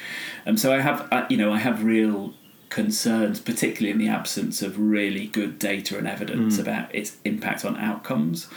Um, 0.47 0.57
so 0.57 0.73
I 0.73 0.81
have 0.81 1.07
uh, 1.12 1.27
you 1.29 1.37
know 1.37 1.53
I 1.53 1.59
have 1.59 1.85
real 1.85 2.35
concerns, 2.69 3.38
particularly 3.40 3.90
in 3.92 3.99
the 3.99 4.09
absence 4.09 4.61
of 4.61 4.79
really 4.79 5.27
good 5.29 5.59
data 5.59 5.97
and 5.99 6.09
evidence 6.09 6.59
about 6.59 6.92
its 6.92 7.16
impact 7.25 7.64
on 7.64 7.77
outcomes, 7.77 8.49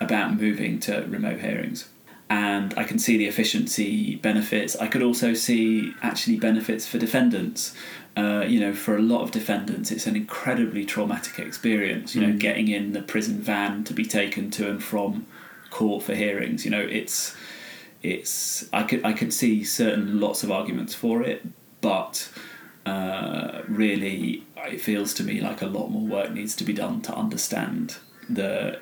about 0.00 0.38
moving 0.38 0.78
to 0.80 1.06
remote 1.08 1.40
hearings. 1.40 1.88
And 2.30 2.72
I 2.76 2.84
can 2.84 2.98
see 2.98 3.16
the 3.16 3.26
efficiency 3.26 4.16
benefits. 4.16 4.76
I 4.76 4.86
could 4.86 5.02
also 5.02 5.34
see 5.34 5.92
actually 6.02 6.36
benefits 6.38 6.86
for 6.86 6.98
defendants. 6.98 7.74
Uh, 8.16 8.44
you 8.46 8.60
know, 8.60 8.72
for 8.72 8.96
a 8.96 9.02
lot 9.02 9.22
of 9.22 9.30
defendants, 9.32 9.90
it's 9.90 10.06
an 10.06 10.14
incredibly 10.16 10.84
traumatic 10.84 11.38
experience. 11.38 12.14
You 12.14 12.20
know, 12.22 12.32
Mm. 12.32 12.38
getting 12.38 12.68
in 12.68 12.92
the 12.92 13.02
prison 13.02 13.40
van 13.40 13.84
to 13.84 13.92
be 13.92 14.04
taken 14.04 14.50
to 14.52 14.70
and 14.70 14.82
from 14.82 15.26
court 15.70 16.04
for 16.04 16.14
hearings. 16.14 16.64
You 16.64 16.70
know, 16.70 16.80
it's 16.80 17.34
it's 18.02 18.66
I 18.72 18.82
could 18.84 19.04
I 19.04 19.12
could 19.12 19.32
see 19.32 19.64
certain 19.64 20.20
lots 20.20 20.42
of 20.44 20.50
arguments 20.50 20.94
for 20.94 21.22
it, 21.22 21.44
but 21.80 22.28
uh, 22.86 23.62
really 23.68 24.44
it 24.68 24.80
feels 24.80 25.12
to 25.14 25.24
me 25.24 25.40
like 25.40 25.60
a 25.62 25.66
lot 25.66 25.88
more 25.90 26.06
work 26.06 26.30
needs 26.32 26.54
to 26.56 26.64
be 26.64 26.72
done 26.72 27.00
to 27.02 27.14
understand 27.14 27.96
the 28.28 28.78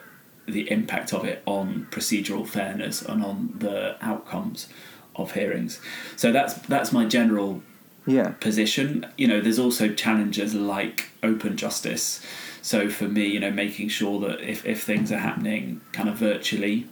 the 0.52 0.70
impact 0.70 1.12
of 1.12 1.24
it 1.24 1.42
on 1.46 1.86
procedural 1.90 2.46
fairness 2.46 3.02
and 3.02 3.24
on 3.24 3.54
the 3.58 3.96
outcomes 4.04 4.68
of 5.16 5.32
hearings. 5.32 5.80
So 6.16 6.32
that's 6.32 6.54
that's 6.54 6.92
my 6.92 7.04
general 7.06 7.62
Yeah. 8.06 8.30
position. 8.40 9.06
You 9.16 9.28
know, 9.28 9.40
there's 9.40 9.58
also 9.58 9.88
challenges 9.92 10.54
like 10.54 11.10
open 11.22 11.56
justice. 11.56 12.24
So 12.62 12.88
for 12.88 13.08
me, 13.08 13.26
you 13.26 13.40
know, 13.40 13.50
making 13.50 13.88
sure 13.88 14.20
that 14.20 14.40
if, 14.40 14.64
if 14.64 14.82
things 14.84 15.10
are 15.10 15.18
happening 15.18 15.80
kind 15.92 16.08
of 16.08 16.16
virtually, 16.16 16.86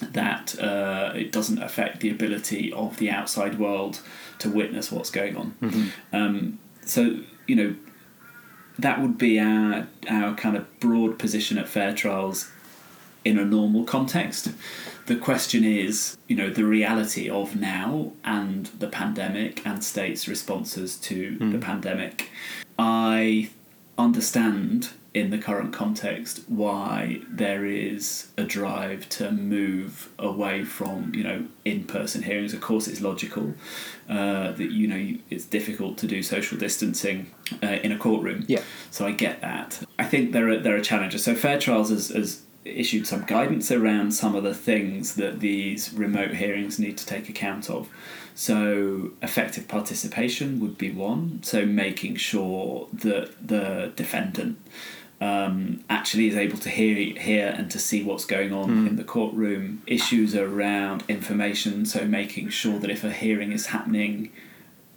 that 0.00 0.58
uh, 0.58 1.12
it 1.14 1.30
doesn't 1.30 1.62
affect 1.62 2.00
the 2.00 2.10
ability 2.10 2.72
of 2.72 2.96
the 2.98 3.08
outside 3.10 3.58
world 3.58 4.00
to 4.40 4.48
witness 4.50 4.90
what's 4.90 5.10
going 5.10 5.36
on. 5.36 5.54
Um, 6.12 6.58
so 6.84 7.18
you 7.46 7.56
know, 7.56 7.74
that 8.78 9.00
would 9.00 9.16
be 9.18 9.38
our 9.38 9.86
our 10.10 10.34
kind 10.34 10.56
of 10.56 10.64
broad 10.80 11.18
position 11.18 11.58
at 11.58 11.68
fair 11.68 11.94
trials 11.94 12.50
in 13.24 13.38
a 13.38 13.44
normal 13.44 13.84
context. 13.84 14.50
The 15.06 15.16
question 15.16 15.64
is, 15.64 16.16
you 16.28 16.36
know, 16.36 16.48
the 16.50 16.64
reality 16.64 17.28
of 17.28 17.56
now 17.56 18.12
and 18.24 18.66
the 18.78 18.86
pandemic 18.86 19.64
and 19.66 19.82
states' 19.82 20.28
responses 20.28 20.96
to 20.98 21.36
the 21.38 21.58
pandemic. 21.58 22.30
I 22.78 23.50
understand 23.98 24.90
in 25.14 25.28
the 25.28 25.36
current 25.38 25.74
context 25.74 26.40
why 26.48 27.20
there 27.28 27.66
is 27.66 28.28
a 28.38 28.44
drive 28.44 29.06
to 29.10 29.30
move 29.30 30.08
away 30.18 30.64
from 30.64 31.14
you 31.14 31.22
know 31.22 31.44
in-person 31.66 32.22
hearings 32.22 32.54
of 32.54 32.62
course 32.62 32.88
it's 32.88 33.02
logical 33.02 33.52
uh, 34.08 34.52
that 34.52 34.70
you 34.70 34.86
know 34.88 35.18
it's 35.28 35.44
difficult 35.44 35.98
to 35.98 36.06
do 36.06 36.22
social 36.22 36.56
distancing 36.56 37.30
uh, 37.62 37.66
in 37.66 37.92
a 37.92 37.98
courtroom 37.98 38.42
Yeah. 38.48 38.62
so 38.90 39.06
I 39.06 39.12
get 39.12 39.42
that. 39.42 39.82
I 39.98 40.04
think 40.04 40.32
there 40.32 40.48
are 40.48 40.56
there 40.58 40.76
are 40.76 40.80
challenges. 40.80 41.22
So 41.24 41.34
Fair 41.34 41.58
Trials 41.58 41.90
has, 41.90 42.08
has 42.08 42.40
issued 42.64 43.06
some 43.06 43.24
guidance 43.24 43.70
around 43.70 44.12
some 44.12 44.34
of 44.34 44.44
the 44.44 44.54
things 44.54 45.14
that 45.16 45.40
these 45.40 45.92
remote 45.92 46.32
hearings 46.32 46.78
need 46.78 46.96
to 46.98 47.06
take 47.06 47.28
account 47.28 47.68
of. 47.68 47.88
So 48.34 49.10
effective 49.20 49.68
participation 49.68 50.60
would 50.60 50.78
be 50.78 50.90
one. 50.90 51.42
So 51.42 51.66
making 51.66 52.16
sure 52.16 52.88
that 52.92 53.46
the 53.46 53.92
defendant 53.96 54.58
um, 55.20 55.84
actually 55.88 56.28
is 56.28 56.36
able 56.36 56.58
to 56.58 56.68
hear 56.68 56.96
hear 57.20 57.54
and 57.56 57.70
to 57.70 57.78
see 57.78 58.02
what's 58.02 58.24
going 58.24 58.52
on 58.52 58.86
in 58.86 58.96
the 58.96 59.04
courtroom. 59.04 59.82
Issues 59.86 60.34
around 60.34 61.04
information. 61.08 61.84
So 61.86 62.06
making 62.06 62.48
sure 62.48 62.78
that 62.78 62.90
if 62.90 63.04
a 63.04 63.12
hearing 63.12 63.52
is 63.52 63.66
happening 63.66 64.32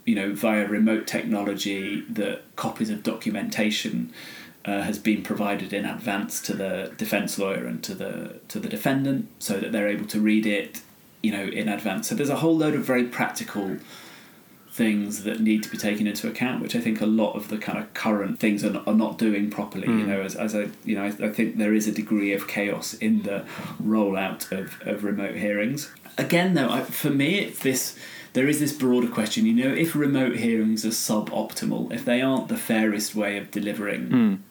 you 0.06 0.14
know, 0.14 0.34
via 0.34 0.68
remote 0.68 1.08
technology, 1.08 2.02
that 2.02 2.44
copies 2.56 2.90
of 2.92 3.02
documentation 3.02 4.14
uh, 4.66 4.82
has 4.82 4.98
been 4.98 5.22
provided 5.22 5.74
in 5.74 5.86
advance 5.86 6.42
to 6.42 6.54
the 6.54 6.92
defence 6.98 7.38
lawyer 7.38 7.66
and 7.66 7.84
to 7.84 7.94
the 7.94 8.40
to 8.48 8.60
the 8.60 8.70
defendant, 8.70 9.30
so 9.40 9.60
that 9.60 9.72
they're 9.72 9.88
able 9.88 10.06
to 10.08 10.20
read 10.20 10.46
it, 10.46 10.82
you 11.22 11.32
know, 11.32 11.44
in 11.44 11.70
advance. 11.70 12.10
So 12.10 12.16
there's 12.16 12.30
a 12.30 12.38
whole 12.38 12.58
load 12.58 12.74
of 12.76 12.82
very 12.82 13.04
practical 13.04 13.78
things 14.72 15.24
that 15.24 15.40
need 15.40 15.64
to 15.64 15.70
be 15.70 15.78
taken 15.78 16.06
into 16.06 16.28
account, 16.28 16.62
which 16.62 16.76
I 16.76 16.82
think 16.82 17.00
a 17.00 17.06
lot 17.06 17.34
of 17.36 17.48
the 17.48 17.58
kind 17.58 17.80
of 17.80 17.94
current 17.94 18.40
things 18.40 18.62
are 18.66 18.72
not, 18.72 18.86
are 18.86 18.94
not 18.94 19.18
doing 19.18 19.50
properly. 19.50 19.88
You 19.88 20.06
know, 20.06 20.22
as, 20.22 20.36
as 20.36 20.54
I 20.54 20.68
you 20.84 20.96
know, 20.96 21.04
I, 21.04 21.28
I 21.28 21.30
think 21.30 21.58
there 21.58 21.74
is 21.74 21.88
a 21.88 21.94
degree 21.94 22.34
of 22.34 22.48
chaos 22.48 22.94
in 22.96 23.24
the 23.24 23.46
rollout 23.82 24.52
of, 24.52 24.82
of 24.86 25.04
remote 25.06 25.36
hearings. 25.36 25.92
Again, 26.18 26.56
though, 26.56 26.70
I, 26.70 26.82
for 26.82 27.10
me, 27.10 27.40
it's 27.40 27.60
this. 27.60 27.98
There 28.34 28.50
is 28.50 28.60
this 28.60 28.74
broader 28.74 29.08
question. 29.08 29.46
You 29.46 29.54
know, 29.54 29.74
if 29.74 29.96
remote 29.96 30.36
hearings 30.36 30.86
are 30.86 30.90
suboptimal, 30.90 31.94
if 31.94 32.04
they 32.04 32.22
aren't 32.22 32.50
the 32.50 32.58
fairest 32.58 33.16
way 33.16 33.38
of 33.38 33.50
delivering 33.52 34.44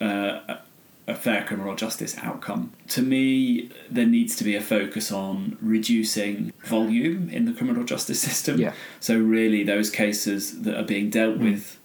uh, 0.00 0.40
a, 0.48 0.58
a 1.06 1.14
fair 1.14 1.44
criminal 1.44 1.74
justice 1.76 2.16
outcome. 2.22 2.72
To 2.88 3.02
me, 3.02 3.70
there 3.90 4.06
needs 4.06 4.36
to 4.36 4.44
be 4.44 4.56
a 4.56 4.60
focus 4.60 5.12
on 5.12 5.58
reducing 5.60 6.52
volume 6.64 7.28
in 7.30 7.44
the 7.44 7.52
criminal 7.52 7.84
justice 7.92 8.20
system. 8.20 8.58
Yeah. 8.58 8.72
So 9.00 9.18
really, 9.18 9.62
those 9.64 9.90
cases 9.90 10.62
that 10.62 10.78
are 10.78 10.84
being 10.84 11.10
dealt 11.10 11.38
with, 11.38 11.78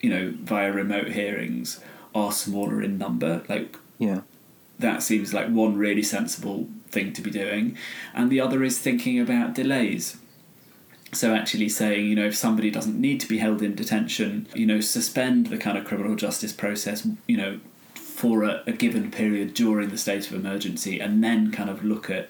you 0.00 0.10
know, 0.10 0.34
via 0.42 0.70
remote 0.72 1.08
hearings 1.08 1.80
are 2.14 2.32
smaller 2.32 2.82
in 2.82 2.98
number. 2.98 3.42
Like 3.48 3.76
Yeah. 3.98 4.20
that 4.78 5.02
seems 5.02 5.32
like 5.32 5.48
one 5.48 5.76
really 5.76 6.02
sensible 6.02 6.68
thing 6.90 7.12
to 7.14 7.22
be 7.22 7.30
doing, 7.30 7.76
and 8.14 8.30
the 8.30 8.40
other 8.40 8.62
is 8.62 8.78
thinking 8.78 9.18
about 9.20 9.54
delays. 9.54 10.16
So 11.16 11.34
actually 11.34 11.70
saying, 11.70 12.06
you 12.06 12.14
know, 12.14 12.26
if 12.26 12.36
somebody 12.36 12.70
doesn't 12.70 13.00
need 13.00 13.20
to 13.20 13.28
be 13.28 13.38
held 13.38 13.62
in 13.62 13.74
detention, 13.74 14.46
you 14.54 14.66
know, 14.66 14.80
suspend 14.80 15.46
the 15.46 15.56
kind 15.56 15.76
of 15.78 15.84
criminal 15.84 16.14
justice 16.14 16.52
process, 16.52 17.08
you 17.26 17.36
know, 17.36 17.60
for 17.94 18.44
a, 18.44 18.62
a 18.66 18.72
given 18.72 19.10
period 19.10 19.54
during 19.54 19.88
the 19.90 19.98
state 19.98 20.26
of 20.28 20.32
emergency, 20.34 21.00
and 21.00 21.24
then 21.24 21.50
kind 21.50 21.70
of 21.70 21.84
look 21.84 22.10
at 22.10 22.28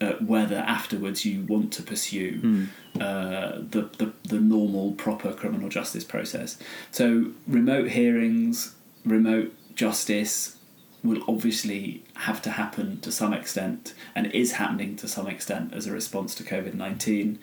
uh, 0.00 0.12
whether 0.32 0.56
afterwards 0.56 1.24
you 1.24 1.44
want 1.44 1.72
to 1.72 1.82
pursue 1.82 2.68
uh, 3.00 3.58
the, 3.74 3.82
the 3.98 4.12
the 4.28 4.40
normal 4.40 4.92
proper 4.92 5.32
criminal 5.32 5.68
justice 5.68 6.04
process. 6.04 6.58
So 6.90 7.32
remote 7.46 7.88
hearings, 7.88 8.74
remote 9.04 9.52
justice 9.74 10.56
will 11.02 11.22
obviously 11.26 12.02
have 12.14 12.40
to 12.42 12.50
happen 12.50 13.00
to 13.00 13.10
some 13.12 13.32
extent, 13.32 13.94
and 14.14 14.26
is 14.26 14.52
happening 14.52 14.96
to 14.96 15.06
some 15.08 15.26
extent 15.26 15.74
as 15.74 15.86
a 15.86 15.92
response 15.92 16.34
to 16.36 16.42
COVID 16.44 16.74
nineteen. 16.74 17.38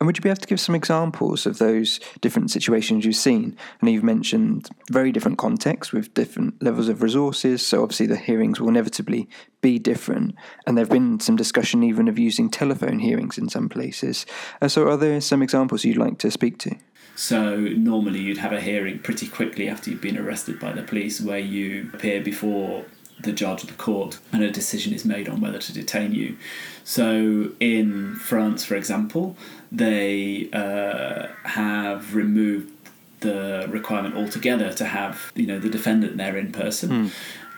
And 0.00 0.06
would 0.06 0.16
you 0.16 0.22
be 0.22 0.30
able 0.30 0.40
to 0.40 0.46
give 0.46 0.60
some 0.60 0.74
examples 0.74 1.44
of 1.44 1.58
those 1.58 2.00
different 2.22 2.50
situations 2.50 3.04
you've 3.04 3.16
seen? 3.16 3.54
I 3.80 3.86
know 3.86 3.92
you've 3.92 4.02
mentioned 4.02 4.70
very 4.90 5.12
different 5.12 5.36
contexts 5.36 5.92
with 5.92 6.14
different 6.14 6.62
levels 6.62 6.88
of 6.88 7.02
resources, 7.02 7.64
so 7.66 7.82
obviously 7.82 8.06
the 8.06 8.16
hearings 8.16 8.58
will 8.58 8.70
inevitably 8.70 9.28
be 9.60 9.78
different. 9.78 10.36
And 10.66 10.74
there 10.74 10.86
have 10.86 10.90
been 10.90 11.20
some 11.20 11.36
discussion 11.36 11.82
even 11.82 12.08
of 12.08 12.18
using 12.18 12.48
telephone 12.48 12.98
hearings 12.98 13.36
in 13.36 13.50
some 13.50 13.68
places. 13.68 14.24
Uh, 14.62 14.68
so, 14.68 14.88
are 14.88 14.96
there 14.96 15.20
some 15.20 15.42
examples 15.42 15.84
you'd 15.84 15.98
like 15.98 16.16
to 16.20 16.30
speak 16.30 16.56
to? 16.60 16.76
So 17.16 17.56
normally 17.56 18.20
you'd 18.20 18.38
have 18.38 18.52
a 18.52 18.62
hearing 18.62 19.00
pretty 19.00 19.28
quickly 19.28 19.68
after 19.68 19.90
you've 19.90 20.00
been 20.00 20.16
arrested 20.16 20.58
by 20.58 20.72
the 20.72 20.82
police, 20.82 21.20
where 21.20 21.38
you 21.38 21.90
appear 21.92 22.22
before 22.22 22.86
the 23.22 23.32
judge 23.32 23.62
of 23.62 23.68
the 23.68 23.74
court 23.74 24.18
and 24.32 24.42
a 24.42 24.50
decision 24.50 24.92
is 24.92 25.04
made 25.04 25.28
on 25.28 25.40
whether 25.40 25.58
to 25.58 25.72
detain 25.72 26.14
you. 26.14 26.36
So 26.84 27.50
in 27.60 28.16
France, 28.16 28.64
for 28.64 28.74
example, 28.74 29.36
they 29.70 30.48
uh, 30.52 31.28
have 31.48 32.14
removed 32.14 32.72
the 33.20 33.66
requirement 33.68 34.16
altogether 34.16 34.72
to 34.72 34.84
have 34.86 35.30
you 35.34 35.46
know 35.46 35.58
the 35.58 35.68
defendant 35.68 36.16
there 36.16 36.36
in 36.36 36.52
person, 36.52 36.90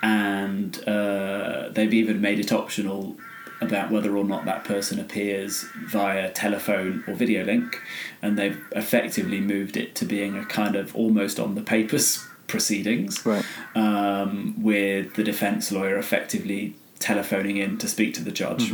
and 0.03 0.89
uh, 0.89 1.69
they've 1.71 1.95
even 1.95 2.21
made 2.21 2.41
it 2.41 2.53
optional 2.53 3.17
about 3.61 3.93
whether 3.93 4.17
or 4.17 4.25
not 4.25 4.45
that 4.45 4.65
person 4.65 4.99
appears 4.99 5.65
via 5.87 6.31
telephone 6.33 7.05
or 7.07 7.15
video 7.15 7.45
link, 7.45 7.81
and 8.21 8.37
they've 8.37 8.61
effectively 8.73 9.41
moved 9.41 9.77
it 9.77 9.95
to 9.95 10.05
being 10.05 10.37
a 10.37 10.45
kind 10.45 10.75
of 10.75 10.95
almost 10.97 11.39
on 11.39 11.55
the 11.55 11.63
papers 11.63 12.27
proceedings, 12.53 13.13
Right. 13.27 13.45
um, 13.75 14.31
with 14.71 15.07
the 15.19 15.25
defence 15.25 15.65
lawyer 15.77 15.97
effectively 16.05 16.63
telephoning 16.99 17.57
in 17.65 17.79
to 17.79 17.87
speak 17.89 18.11
to 18.19 18.23
the 18.29 18.35
judge. 18.43 18.73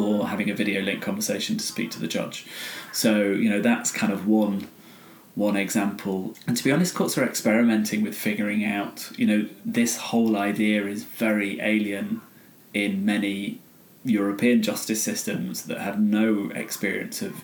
Or 0.00 0.28
having 0.32 0.50
a 0.50 0.54
video 0.62 0.80
link 0.82 1.00
conversation 1.10 1.56
to 1.56 1.64
speak 1.72 1.88
to 1.92 2.00
the 2.04 2.10
judge, 2.18 2.44
so 2.92 3.10
you 3.42 3.48
know 3.52 3.60
that's 3.68 3.90
kind 4.02 4.12
of 4.12 4.20
one 4.26 4.56
one 5.34 5.56
example. 5.56 6.34
And 6.46 6.54
to 6.58 6.62
be 6.64 6.70
honest, 6.74 6.94
courts 6.94 7.16
are 7.16 7.24
experimenting 7.24 8.02
with 8.02 8.14
figuring 8.28 8.62
out, 8.78 8.96
you 9.16 9.26
know, 9.30 9.40
this 9.78 9.92
whole 10.10 10.36
idea 10.36 10.84
is 10.94 11.04
very 11.26 11.50
alien 11.60 12.20
in 12.74 13.04
many 13.04 13.60
European 14.04 14.58
justice 14.62 15.00
systems 15.10 15.62
that 15.68 15.78
have 15.78 15.98
no 16.20 16.50
experience 16.64 17.22
of, 17.22 17.34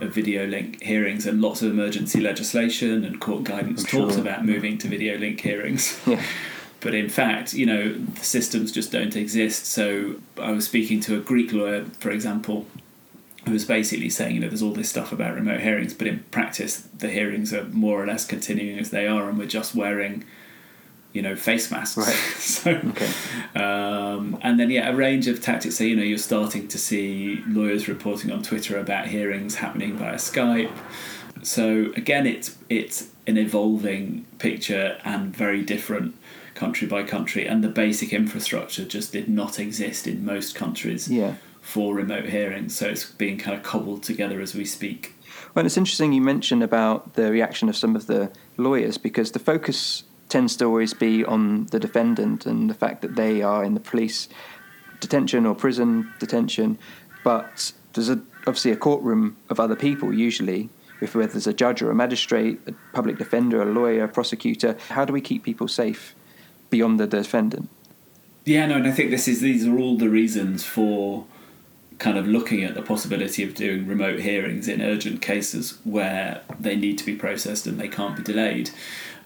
of 0.00 0.14
video 0.14 0.46
link 0.46 0.82
hearings 0.82 1.26
and 1.26 1.40
lots 1.40 1.62
of 1.62 1.70
emergency 1.70 2.20
legislation 2.20 3.04
and 3.04 3.20
court 3.20 3.44
guidance 3.44 3.84
I'm 3.84 4.00
talks 4.00 4.14
sure. 4.14 4.22
about 4.22 4.44
moving 4.44 4.78
to 4.78 4.88
video 4.88 5.18
link 5.18 5.40
hearings. 5.40 6.00
Yeah. 6.06 6.22
But 6.80 6.94
in 6.94 7.10
fact, 7.10 7.52
you 7.52 7.66
know, 7.66 7.92
the 7.92 8.24
systems 8.24 8.72
just 8.72 8.90
don't 8.90 9.14
exist. 9.14 9.66
So 9.66 10.14
I 10.38 10.52
was 10.52 10.64
speaking 10.64 11.00
to 11.00 11.18
a 11.18 11.20
Greek 11.20 11.52
lawyer, 11.52 11.84
for 11.98 12.10
example, 12.10 12.66
who 13.44 13.52
was 13.52 13.64
basically 13.64 14.10
saying, 14.10 14.34
you 14.34 14.40
know, 14.40 14.48
there's 14.48 14.62
all 14.62 14.72
this 14.72 14.88
stuff 14.88 15.12
about 15.12 15.34
remote 15.34 15.60
hearings, 15.60 15.94
but 15.94 16.06
in 16.06 16.20
practice, 16.30 16.88
the 16.96 17.10
hearings 17.10 17.52
are 17.52 17.64
more 17.64 18.02
or 18.02 18.06
less 18.06 18.26
continuing 18.26 18.78
as 18.78 18.90
they 18.90 19.06
are, 19.06 19.28
and 19.28 19.38
we're 19.38 19.46
just 19.46 19.74
wearing 19.74 20.24
you 21.12 21.22
know 21.22 21.34
face 21.36 21.70
masks. 21.70 21.96
Right. 21.96 22.06
so, 22.38 22.70
Okay. 22.72 23.10
um, 23.54 24.38
and 24.42 24.58
then 24.58 24.70
yeah, 24.70 24.88
a 24.90 24.94
range 24.94 25.26
of 25.28 25.40
tactics. 25.40 25.76
So 25.76 25.84
you 25.84 25.96
know, 25.96 26.02
you're 26.02 26.18
starting 26.18 26.68
to 26.68 26.78
see 26.78 27.42
lawyers 27.46 27.88
reporting 27.88 28.30
on 28.30 28.42
Twitter 28.42 28.78
about 28.78 29.06
hearings 29.08 29.56
happening 29.56 29.96
via 29.96 30.14
Skype. 30.16 30.70
So 31.42 31.92
again, 31.96 32.26
it's 32.26 32.56
it's 32.68 33.08
an 33.26 33.36
evolving 33.38 34.26
picture 34.38 34.98
and 35.04 35.34
very 35.34 35.62
different 35.62 36.14
country 36.54 36.86
by 36.86 37.02
country, 37.02 37.46
and 37.46 37.64
the 37.64 37.68
basic 37.68 38.12
infrastructure 38.12 38.84
just 38.84 39.12
did 39.12 39.28
not 39.28 39.58
exist 39.58 40.06
in 40.06 40.24
most 40.24 40.54
countries 40.54 41.08
Yeah. 41.10 41.34
for 41.62 41.94
remote 41.94 42.26
hearings. 42.26 42.76
So 42.76 42.88
it's 42.88 43.06
being 43.06 43.38
kind 43.38 43.56
of 43.56 43.62
cobbled 43.62 44.02
together 44.02 44.40
as 44.40 44.54
we 44.54 44.64
speak. 44.66 45.14
Well, 45.54 45.64
it's 45.64 45.76
interesting 45.78 46.12
you 46.12 46.20
mentioned 46.20 46.62
about 46.62 47.14
the 47.14 47.30
reaction 47.30 47.68
of 47.68 47.76
some 47.76 47.96
of 47.96 48.06
the 48.06 48.30
lawyers 48.56 48.98
because 48.98 49.30
the 49.32 49.38
focus 49.38 50.02
tends 50.30 50.56
to 50.56 50.64
always 50.64 50.94
be 50.94 51.24
on 51.24 51.66
the 51.66 51.78
defendant 51.78 52.46
and 52.46 52.70
the 52.70 52.74
fact 52.74 53.02
that 53.02 53.16
they 53.16 53.42
are 53.42 53.64
in 53.64 53.74
the 53.74 53.80
police 53.80 54.28
detention 55.00 55.44
or 55.46 55.54
prison 55.54 56.12
detention. 56.18 56.78
But 57.24 57.72
there's 57.92 58.08
a, 58.08 58.20
obviously 58.46 58.70
a 58.70 58.76
courtroom 58.76 59.36
of 59.48 59.60
other 59.60 59.76
people, 59.76 60.14
usually, 60.14 60.70
if 61.00 61.14
whether 61.14 61.32
there's 61.32 61.46
a 61.46 61.52
judge 61.52 61.82
or 61.82 61.90
a 61.90 61.94
magistrate, 61.94 62.60
a 62.66 62.72
public 62.94 63.18
defender, 63.18 63.60
a 63.62 63.66
lawyer, 63.66 64.04
a 64.04 64.08
prosecutor. 64.08 64.76
How 64.88 65.04
do 65.04 65.12
we 65.12 65.20
keep 65.20 65.42
people 65.42 65.68
safe 65.68 66.14
beyond 66.70 67.00
the 67.00 67.06
defendant? 67.06 67.68
Yeah, 68.44 68.66
no, 68.66 68.76
and 68.76 68.86
I 68.86 68.92
think 68.92 69.10
this 69.10 69.28
is 69.28 69.40
these 69.40 69.66
are 69.66 69.78
all 69.78 69.96
the 69.98 70.08
reasons 70.08 70.64
for 70.64 71.26
kind 71.98 72.16
of 72.16 72.26
looking 72.26 72.64
at 72.64 72.74
the 72.74 72.80
possibility 72.80 73.42
of 73.42 73.54
doing 73.54 73.86
remote 73.86 74.20
hearings 74.20 74.66
in 74.66 74.80
urgent 74.80 75.20
cases 75.20 75.78
where 75.84 76.40
they 76.58 76.74
need 76.74 76.96
to 76.96 77.04
be 77.04 77.14
processed 77.14 77.66
and 77.66 77.78
they 77.78 77.88
can't 77.88 78.16
be 78.16 78.22
delayed. 78.22 78.70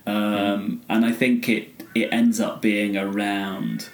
Um, 0.07 0.83
And 0.89 1.05
I 1.05 1.13
think 1.13 1.49
it 1.49 1.69
it 1.95 2.09
ends 2.13 2.41
up 2.41 2.61
being 2.61 2.97
around 2.97 3.89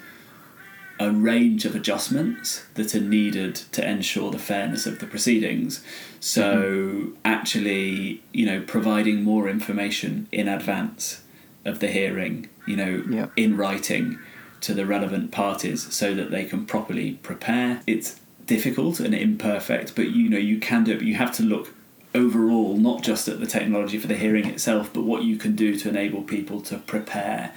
a 0.99 1.11
range 1.11 1.65
of 1.65 1.75
adjustments 1.75 2.63
that 2.73 2.93
are 2.95 2.99
needed 3.01 3.55
to 3.71 3.87
ensure 3.87 4.31
the 4.31 4.39
fairness 4.39 4.85
of 4.87 4.99
the 4.99 5.05
proceedings. 5.05 5.83
So 6.19 7.13
actually, 7.25 8.21
you 8.33 8.45
know, 8.45 8.61
providing 8.61 9.23
more 9.23 9.47
information 9.49 10.27
in 10.31 10.47
advance 10.47 11.21
of 11.65 11.79
the 11.79 11.87
hearing, 11.87 12.49
you 12.67 12.75
know, 12.75 13.03
Yeah. 13.09 13.27
in 13.35 13.55
writing 13.57 14.17
to 14.61 14.73
the 14.73 14.85
relevant 14.85 15.31
parties 15.31 15.87
so 15.93 16.13
that 16.15 16.29
they 16.31 16.45
can 16.45 16.65
properly 16.65 17.19
prepare. 17.23 17.81
It's 17.87 18.19
difficult 18.45 18.99
and 18.99 19.13
imperfect, 19.13 19.95
but 19.95 20.09
you 20.11 20.27
know, 20.29 20.37
you 20.37 20.57
can 20.59 20.83
do 20.83 20.91
it, 20.93 20.97
but 20.99 21.07
you 21.07 21.15
have 21.15 21.33
to 21.37 21.43
look 21.43 21.73
overall, 22.13 22.77
not 22.77 23.03
just 23.03 23.27
at 23.27 23.39
the 23.39 23.45
technology 23.47 23.97
for 23.97 24.07
the 24.07 24.17
hearing 24.17 24.45
itself, 24.45 24.91
but 24.93 25.03
what 25.03 25.23
you 25.23 25.37
can 25.37 25.55
do 25.55 25.77
to 25.77 25.89
enable 25.89 26.21
people 26.23 26.61
to 26.61 26.77
prepare 26.77 27.53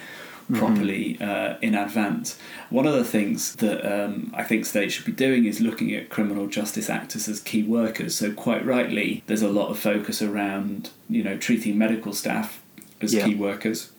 properly 0.53 1.19
uh, 1.23 1.57
in 1.63 1.75
advance. 1.75 2.39
One 2.69 2.87
of 2.87 2.93
the 2.93 3.05
things 3.05 3.55
that 3.57 3.81
um, 3.91 4.31
I 4.37 4.45
think 4.45 4.67
states 4.67 4.93
should 4.95 5.07
be 5.07 5.13
doing 5.13 5.47
is 5.47 5.61
looking 5.61 5.95
at 5.95 6.11
criminal 6.11 6.47
justice 6.49 6.91
actors 6.91 7.29
as 7.29 7.41
key 7.41 7.63
workers. 7.63 8.15
So 8.15 8.31
quite 8.31 8.65
rightly, 8.65 9.23
there's 9.27 9.41
a 9.43 9.49
lot 9.49 9.71
of 9.71 9.79
focus 9.79 10.21
around 10.21 10.91
you 11.09 11.23
know 11.25 11.39
treating 11.39 11.79
medical 11.79 12.13
staff 12.13 12.63
as 13.01 13.15
Yeah. 13.15 13.27
key 13.27 13.35
workers. 13.35 13.91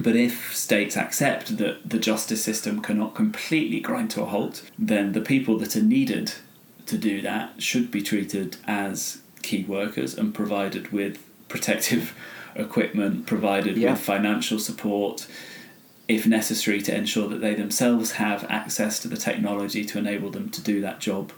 But 0.00 0.16
if 0.16 0.54
states 0.56 0.96
accept 0.96 1.58
that 1.58 1.88
the 1.88 1.98
justice 1.98 2.42
system 2.42 2.80
cannot 2.82 3.14
completely 3.14 3.78
grind 3.78 4.10
to 4.12 4.22
a 4.22 4.26
halt, 4.26 4.62
then 4.78 5.12
the 5.12 5.20
people 5.20 5.58
that 5.58 5.76
are 5.76 5.82
needed 5.82 6.32
to 6.86 6.98
do 6.98 7.20
that 7.22 7.62
should 7.62 7.90
be 7.90 8.02
treated 8.02 8.56
as 8.66 9.21
key 9.42 9.64
workers 9.64 10.16
and 10.16 10.34
provided 10.34 10.92
with 10.92 11.18
protective 11.48 12.14
equipment, 12.54 13.26
provided 13.26 13.76
Yeah. 13.76 13.92
with 13.92 14.00
financial 14.00 14.58
support, 14.58 15.26
if 16.08 16.26
necessary, 16.26 16.80
to 16.82 16.94
ensure 16.94 17.28
that 17.28 17.40
they 17.40 17.54
themselves 17.54 18.12
have 18.12 18.44
access 18.48 18.98
to 19.00 19.08
the 19.08 19.16
technology 19.16 19.84
to 19.84 19.98
enable 19.98 20.30
them 20.30 20.50
to 20.50 20.60
do 20.62 20.80
that 20.80 21.00
job 21.00 21.32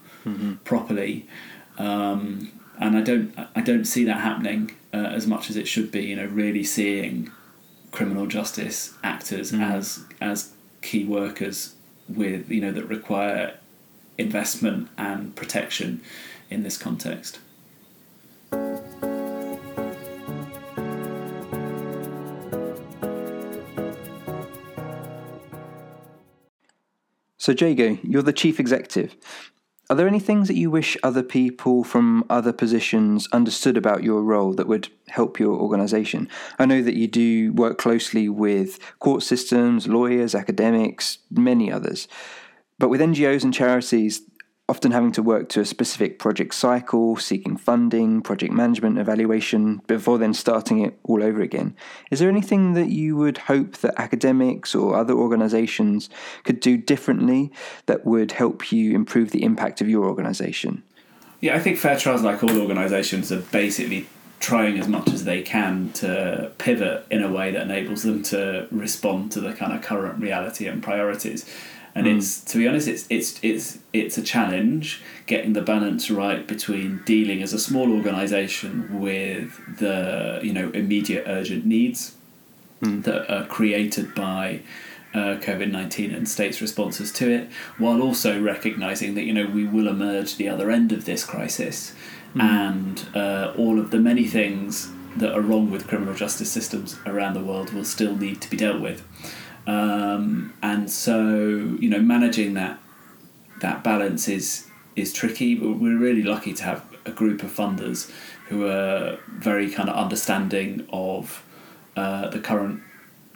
properly. 0.64 1.26
Um, 1.78 2.50
and 2.78 2.96
I 2.96 3.02
don't, 3.02 3.34
I 3.54 3.60
don't 3.60 3.84
see 3.84 4.04
that 4.04 4.20
happening 4.20 4.72
uh, 4.92 4.96
as 4.96 5.26
much 5.26 5.50
as 5.50 5.56
it 5.56 5.68
should 5.68 5.90
be. 5.92 6.02
You 6.06 6.16
know, 6.16 6.26
really 6.26 6.64
seeing 6.64 7.30
criminal 7.92 8.26
justice 8.26 8.94
actors 9.04 9.52
as 9.52 10.04
as 10.20 10.52
key 10.82 11.04
workers 11.04 11.74
with 12.08 12.50
you 12.50 12.60
know 12.60 12.72
that 12.72 12.84
require 12.86 13.54
investment 14.18 14.88
and 14.98 15.34
protection 15.36 16.00
in 16.50 16.62
this 16.62 16.76
context. 16.76 17.38
So, 27.44 27.52
Jago, 27.52 27.98
you're 28.02 28.22
the 28.22 28.32
chief 28.32 28.58
executive. 28.58 29.14
Are 29.90 29.96
there 29.96 30.08
any 30.08 30.18
things 30.18 30.48
that 30.48 30.56
you 30.56 30.70
wish 30.70 30.96
other 31.02 31.22
people 31.22 31.84
from 31.84 32.24
other 32.30 32.54
positions 32.54 33.28
understood 33.32 33.76
about 33.76 34.02
your 34.02 34.22
role 34.22 34.54
that 34.54 34.66
would 34.66 34.88
help 35.08 35.38
your 35.38 35.54
organisation? 35.54 36.30
I 36.58 36.64
know 36.64 36.80
that 36.80 36.96
you 36.96 37.06
do 37.06 37.52
work 37.52 37.76
closely 37.76 38.30
with 38.30 38.78
court 38.98 39.22
systems, 39.22 39.86
lawyers, 39.86 40.34
academics, 40.34 41.18
many 41.30 41.70
others. 41.70 42.08
But 42.78 42.88
with 42.88 43.02
NGOs 43.02 43.44
and 43.44 43.52
charities 43.52 44.22
often 44.68 44.92
having 44.92 45.12
to 45.12 45.22
work 45.22 45.48
to 45.50 45.60
a 45.60 45.64
specific 45.66 46.18
project 46.18 46.54
cycle, 46.54 47.16
seeking 47.16 47.56
funding, 47.56 48.22
project 48.22 48.52
management, 48.52 48.98
evaluation, 48.98 49.82
before 49.86 50.16
then 50.16 50.32
starting 50.32 50.82
it 50.82 50.98
all 51.02 51.22
over 51.22 51.42
again, 51.42 51.76
is 52.10 52.18
there 52.18 52.30
anything 52.30 52.72
that 52.72 52.88
you 52.88 53.14
would 53.14 53.36
hope 53.36 53.76
that 53.78 54.00
academics 54.00 54.74
or 54.74 54.96
other 54.96 55.12
organisations 55.12 56.08
could 56.44 56.60
do 56.60 56.78
differently 56.78 57.52
that 57.86 58.06
would 58.06 58.32
help 58.32 58.72
you 58.72 58.94
improve 58.94 59.32
the 59.32 59.44
impact 59.44 59.82
of 59.82 59.88
your 59.88 60.06
organisation? 60.06 60.82
Yeah, 61.42 61.56
I 61.56 61.58
think 61.58 61.76
Fair 61.76 61.98
Trials, 61.98 62.22
like 62.22 62.42
all 62.42 62.58
organisations, 62.58 63.30
are 63.30 63.42
basically 63.42 64.06
trying 64.40 64.78
as 64.78 64.88
much 64.88 65.08
as 65.08 65.24
they 65.24 65.42
can 65.42 65.90
to 65.92 66.50
pivot 66.58 67.06
in 67.10 67.22
a 67.22 67.30
way 67.30 67.50
that 67.50 67.62
enables 67.62 68.02
them 68.02 68.22
to 68.22 68.66
respond 68.70 69.32
to 69.32 69.40
the 69.40 69.52
kind 69.52 69.72
of 69.74 69.82
current 69.82 70.20
reality 70.20 70.66
and 70.66 70.82
priorities. 70.82 71.44
And 71.96 72.08
it's 72.08 72.40
to 72.44 72.58
be 72.58 72.66
honest, 72.66 72.88
it's 72.88 73.06
it's 73.08 73.38
it's 73.42 73.78
it's 73.92 74.18
a 74.18 74.22
challenge 74.22 75.00
getting 75.26 75.52
the 75.52 75.62
balance 75.62 76.10
right 76.10 76.46
between 76.46 77.02
dealing 77.04 77.40
as 77.40 77.52
a 77.52 77.58
small 77.58 77.92
organisation 77.92 79.00
with 79.00 79.78
the 79.78 80.40
you 80.42 80.52
know 80.52 80.70
immediate 80.70 81.24
urgent 81.26 81.64
needs 81.64 82.16
that 82.80 83.32
are 83.32 83.46
created 83.46 84.14
by 84.14 84.60
uh, 85.14 85.36
COVID 85.40 85.70
19 85.70 86.12
and 86.12 86.28
states' 86.28 86.60
responses 86.60 87.12
to 87.12 87.30
it, 87.30 87.48
while 87.78 88.02
also 88.02 88.42
recognising 88.42 89.14
that 89.14 89.22
you 89.22 89.32
know 89.32 89.46
we 89.46 89.64
will 89.64 89.86
emerge 89.86 90.36
the 90.36 90.48
other 90.48 90.72
end 90.72 90.90
of 90.90 91.04
this 91.04 91.24
crisis 91.24 91.94
and 92.36 93.06
uh, 93.14 93.54
all 93.56 93.78
of 93.78 93.92
the 93.92 93.98
many 93.98 94.26
things 94.26 94.90
that 95.16 95.32
are 95.32 95.40
wrong 95.40 95.70
with 95.70 95.86
criminal 95.86 96.14
justice 96.14 96.50
systems 96.50 96.98
around 97.06 97.34
the 97.34 97.40
world 97.40 97.72
will 97.72 97.84
still 97.84 98.16
need 98.16 98.40
to 98.40 98.50
be 98.50 98.56
dealt 98.56 98.80
with. 98.80 99.04
Um, 99.66 100.54
and 100.62 100.90
so, 100.90 101.76
you 101.80 101.88
know, 101.88 102.00
managing 102.00 102.54
that 102.54 102.78
that 103.60 103.82
balance 103.82 104.28
is 104.28 104.68
is 104.96 105.12
tricky. 105.12 105.54
But 105.54 105.72
we're 105.72 105.98
really 105.98 106.22
lucky 106.22 106.52
to 106.54 106.64
have 106.64 106.84
a 107.06 107.10
group 107.10 107.42
of 107.42 107.50
funders 107.50 108.10
who 108.48 108.66
are 108.66 109.18
very 109.28 109.70
kind 109.70 109.88
of 109.88 109.96
understanding 109.96 110.86
of 110.90 111.44
uh, 111.96 112.28
the 112.28 112.38
current 112.38 112.82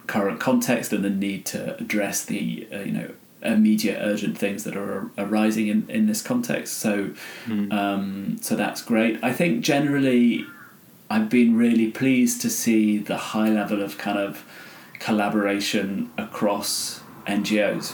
current 0.07 0.39
context 0.39 0.91
and 0.91 1.03
the 1.03 1.09
need 1.09 1.45
to 1.45 1.77
address 1.77 2.25
the 2.25 2.67
uh, 2.73 2.79
you 2.79 2.91
know 2.91 3.11
immediate 3.41 3.97
urgent 4.01 4.37
things 4.37 4.65
that 4.65 4.75
are 4.75 5.09
arising 5.17 5.67
in, 5.67 5.89
in 5.89 6.07
this 6.07 6.21
context. 6.21 6.77
So 6.77 7.11
um, 7.71 8.37
so 8.41 8.55
that's 8.55 8.81
great. 8.81 9.19
I 9.23 9.31
think 9.33 9.63
generally 9.63 10.45
I've 11.09 11.29
been 11.29 11.55
really 11.55 11.89
pleased 11.89 12.41
to 12.41 12.49
see 12.49 12.97
the 12.97 13.17
high 13.17 13.49
level 13.49 13.81
of 13.81 13.97
kind 13.97 14.17
of 14.17 14.45
collaboration 14.99 16.09
across 16.17 17.01
NGOs. 17.27 17.93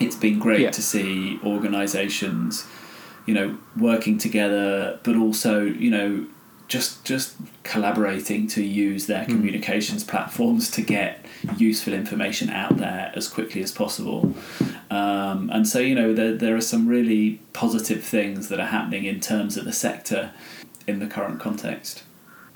It's 0.00 0.16
been 0.16 0.38
great 0.38 0.60
Yeah. 0.60 0.70
to 0.70 0.82
see 0.82 1.38
organisations, 1.44 2.66
you 3.26 3.34
know, 3.34 3.56
working 3.78 4.18
together, 4.18 4.98
but 5.02 5.16
also, 5.16 5.62
you 5.62 5.90
know, 5.90 6.26
just 6.68 7.04
just 7.04 7.34
collaborating 7.64 8.46
to 8.46 8.62
use 8.62 9.06
their 9.06 9.26
communications 9.26 10.02
platforms 10.04 10.70
to 10.70 10.80
get 10.80 11.24
useful 11.58 11.92
information 11.92 12.48
out 12.48 12.78
there 12.78 13.12
as 13.14 13.28
quickly 13.28 13.62
as 13.62 13.70
possible. 13.70 14.34
Um, 14.90 15.50
and 15.52 15.68
so, 15.68 15.80
you 15.80 15.94
know, 15.94 16.14
there, 16.14 16.34
there 16.34 16.56
are 16.56 16.62
some 16.62 16.86
really 16.86 17.40
positive 17.52 18.02
things 18.02 18.48
that 18.48 18.58
are 18.58 18.66
happening 18.66 19.04
in 19.04 19.20
terms 19.20 19.56
of 19.58 19.64
the 19.66 19.72
sector 19.72 20.30
in 20.86 20.98
the 20.98 21.06
current 21.06 21.40
context. 21.40 22.04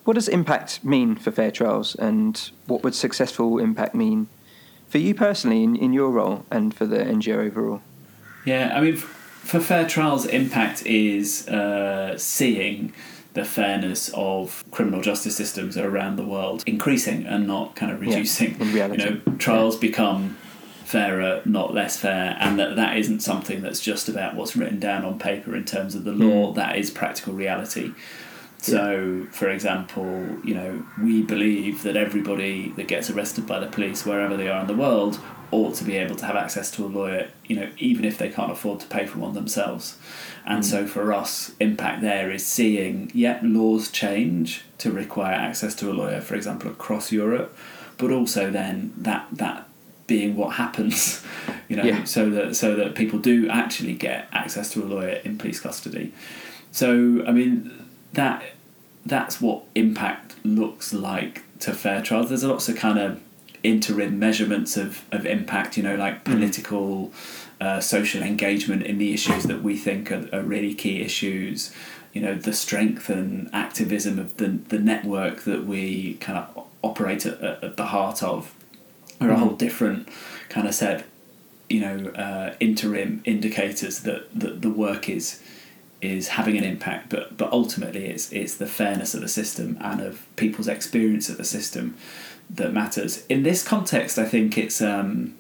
What 0.07 0.15
does 0.15 0.29
impact 0.29 0.85
mean 0.85 1.17
for 1.17 1.33
Fair 1.33 1.51
Trials, 1.51 1.97
and 1.97 2.51
what 2.67 2.85
would 2.85 2.95
successful 2.95 3.59
impact 3.59 3.93
mean 3.93 4.29
for 4.87 4.99
you 4.99 5.17
personally 5.17 5.65
in, 5.65 5.75
in 5.75 5.93
your 5.93 6.13
role 6.13 6.47
and 6.49 6.73
for 6.73 6.87
the 6.87 6.99
NGO 6.99 7.39
overall? 7.39 7.83
Yeah, 8.45 8.73
I 8.73 8.83
mean, 8.83 8.95
for 8.95 9.59
Fair 9.59 9.85
Trials, 9.85 10.25
impact 10.25 10.87
is 10.87 11.49
uh, 11.49 12.17
seeing 12.19 12.93
the 13.35 13.45
fairness 13.45 14.09
of 14.15 14.65
criminal 14.71 15.03
justice 15.03 15.35
systems 15.35 15.77
around 15.77 16.15
the 16.15 16.25
world 16.25 16.63
increasing 16.67 17.27
and 17.27 17.49
not 17.49 17.75
kind 17.75 17.91
of 17.91 18.01
reducing. 18.01 18.61
in 18.61 18.73
reality. 18.73 19.03
You 19.03 19.11
know, 19.27 19.37
trials 19.39 19.75
become 19.75 20.37
fairer, 20.85 21.43
not 21.45 21.75
less 21.75 21.97
fair, 21.97 22.37
and 22.39 22.61
that 22.61 22.77
that 22.77 22.97
isn't 22.97 23.25
something 23.25 23.61
that's 23.61 23.81
just 23.81 24.09
about 24.09 24.37
what's 24.37 24.55
written 24.55 24.79
down 24.79 25.05
on 25.05 25.19
paper 25.19 25.57
in 25.57 25.65
terms 25.65 25.97
of 25.97 26.05
the 26.05 26.13
law. 26.13 26.53
That 26.53 26.79
is 26.79 26.93
practical 26.93 27.33
reality. 27.33 27.93
So, 28.59 29.27
for 29.31 29.49
example, 29.49 30.39
you 30.43 30.55
know, 30.55 30.85
we 31.01 31.23
believe 31.23 31.83
that 31.83 31.97
everybody 31.97 32.71
that 32.71 32.89
gets 32.89 33.11
arrested 33.11 33.47
by 33.47 33.61
the 33.61 33.67
police, 33.67 34.05
wherever 34.05 34.37
they 34.37 34.49
are 34.49 34.61
in 34.61 34.67
the 34.67 34.75
world, 34.75 35.21
ought 35.51 35.75
to 35.77 35.85
be 35.85 35.97
able 35.97 36.17
to 36.17 36.27
have 36.27 36.37
access 36.37 36.71
to 36.73 36.85
a 36.85 36.89
lawyer, 36.89 37.29
you 37.45 37.55
know, 37.57 37.71
even 37.79 38.05
if 38.05 38.19
they 38.19 38.29
can't 38.29 38.51
afford 38.51 38.81
to 38.81 38.87
pay 38.87 39.07
for 39.07 39.19
one 39.19 39.35
themselves. 39.35 39.97
And 40.45 40.59
hmm. 40.59 40.63
so 40.63 40.87
for 40.87 41.13
us, 41.13 41.53
impact 41.61 42.03
there 42.03 42.31
is 42.31 42.47
seeing, 42.47 43.11
yeah, 43.15 43.41
laws 43.43 43.91
change 43.91 44.65
to 44.79 44.91
require 44.91 45.35
access 45.35 45.75
to 45.77 45.91
a 45.91 45.95
lawyer, 45.95 46.21
for 46.21 46.35
example, 46.35 46.71
across 46.71 47.13
Europe, 47.13 47.57
but 47.99 48.11
also 48.11 48.51
then 48.51 48.93
that 48.97 49.27
that 49.33 49.69
being 50.07 50.37
what 50.37 50.55
happens, 50.55 51.25
you 51.69 51.77
know, 51.77 51.85
Yeah. 51.85 52.05
so 52.05 52.31
that 52.31 52.57
so 52.57 52.75
that 52.77 52.95
people 52.95 53.19
do 53.19 53.49
actually 53.49 53.95
get 53.95 54.29
access 54.33 54.73
to 54.73 54.83
a 54.83 54.87
lawyer 54.87 55.21
in 55.25 55.39
police 55.39 55.61
custody. 55.61 56.13
So 56.73 57.25
I 57.27 57.33
mean 57.33 57.86
that 58.17 58.43
that's 59.05 59.41
what 59.41 59.63
impact 59.75 60.35
looks 60.45 60.93
like 60.93 61.43
to 61.61 61.73
fair 61.73 62.03
trials. 62.03 62.29
There's 62.29 62.45
lots 62.45 62.69
of 62.69 62.77
kind 62.77 62.99
of 62.99 63.21
interim 63.63 64.19
measurements 64.19 64.77
of, 64.77 65.05
of 65.13 65.25
impact, 65.25 65.77
you 65.77 65.83
know, 65.83 65.97
like 65.97 66.25
political, 66.25 67.13
uh, 67.61 67.81
social 67.81 68.23
engagement 68.23 68.83
in 68.83 68.99
the 68.99 69.13
issues 69.13 69.45
that 69.45 69.63
we 69.63 69.77
think 69.77 70.11
are, 70.11 70.29
are 70.33 70.43
really 70.43 70.75
key 70.75 71.03
issues. 71.03 71.73
You 72.13 72.23
know, 72.23 72.35
the 72.35 72.53
strength 72.53 73.09
and 73.09 73.51
activism 73.53 74.19
of 74.19 74.37
the, 74.39 74.49
the 74.49 74.79
network 74.79 75.43
that 75.43 75.65
we 75.65 76.15
kind 76.15 76.39
of 76.39 76.67
operate 76.83 77.27
at, 77.27 77.41
at 77.41 77.63
at 77.63 77.77
the 77.77 77.87
heart 77.87 78.23
of 78.23 78.55
are 79.21 79.31
a 79.31 79.37
whole 79.37 79.55
different 79.55 80.09
kind 80.49 80.67
of 80.67 80.75
set, 80.75 81.05
you 81.69 81.81
know, 81.81 82.11
uh, 82.11 82.55
interim 82.61 83.23
indicators 83.25 84.01
that, 84.01 84.29
that 84.39 84.63
the 84.63 84.71
work 84.71 85.09
is 85.09 85.41
is 86.03 86.29
having 86.29 86.57
an 86.59 86.65
impact, 86.65 87.09
but 87.11 87.37
but 87.37 87.51
ultimately 87.53 88.07
it's 88.07 88.33
it's 88.33 88.55
the 88.57 88.67
fairness 88.67 89.15
of 89.15 89.21
the 89.21 89.29
system 89.29 89.77
and 89.81 90.01
of 90.01 90.27
people's 90.37 90.69
experience 90.69 91.29
of 91.29 91.37
the 91.37 91.45
system 91.45 91.97
that 92.51 92.73
matters. 92.73 93.25
In 93.29 93.43
this 93.43 93.63
context, 93.67 94.19
I 94.19 94.25
think 94.25 94.57
it's 94.59 94.81
um, 94.81 95.35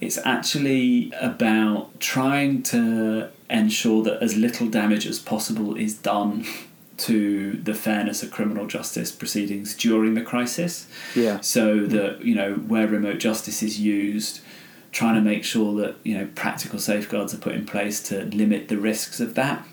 it's 0.00 0.18
actually 0.24 1.12
about 1.20 1.98
trying 2.00 2.62
to 2.64 3.28
ensure 3.50 4.02
that 4.04 4.22
as 4.22 4.36
little 4.36 4.68
damage 4.68 5.06
as 5.06 5.18
possible 5.18 5.74
is 5.76 5.94
done 5.94 6.44
to 6.98 7.52
the 7.52 7.74
fairness 7.74 8.22
of 8.24 8.30
criminal 8.30 8.66
justice 8.66 9.12
proceedings 9.12 9.74
during 9.74 10.14
the 10.14 10.20
crisis 10.20 10.88
Yeah. 11.14 11.38
so 11.40 11.86
that 11.86 12.24
you 12.24 12.34
know 12.34 12.54
where 12.54 12.86
remote 12.88 13.18
justice 13.18 13.62
is 13.62 13.78
used 13.80 14.40
trying 14.92 15.14
to 15.14 15.20
make 15.20 15.44
sure 15.44 15.74
that 15.80 15.96
you 16.02 16.16
know 16.16 16.28
practical 16.34 16.78
safeguards 16.78 17.34
are 17.34 17.38
put 17.38 17.54
in 17.54 17.66
place 17.66 18.02
to 18.02 18.24
limit 18.26 18.68
the 18.68 18.78
risks 18.78 19.20
of 19.20 19.34
that 19.34 19.66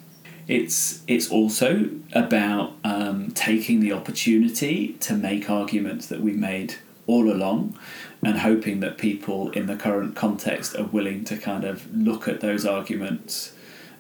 it's 0.48 1.02
it's 1.08 1.30
also 1.30 1.90
about 2.14 2.74
um, 2.84 3.32
taking 3.32 3.80
the 3.80 3.92
opportunity 3.92 4.94
to 5.00 5.14
make 5.14 5.50
arguments 5.50 6.08
that 6.08 6.22
we've 6.22 6.38
made 6.38 6.76
all 7.08 7.32
along 7.32 7.78
and 8.24 8.40
hoping 8.40 8.80
that 8.80 8.98
people 8.98 9.52
in 9.52 9.68
the 9.68 9.76
current 9.76 10.16
context 10.16 10.76
are 10.76 10.86
willing 10.86 11.24
to 11.24 11.38
kind 11.38 11.64
of 11.64 11.94
look 11.96 12.28
at 12.28 12.42
those 12.42 12.66
arguments 12.66 13.54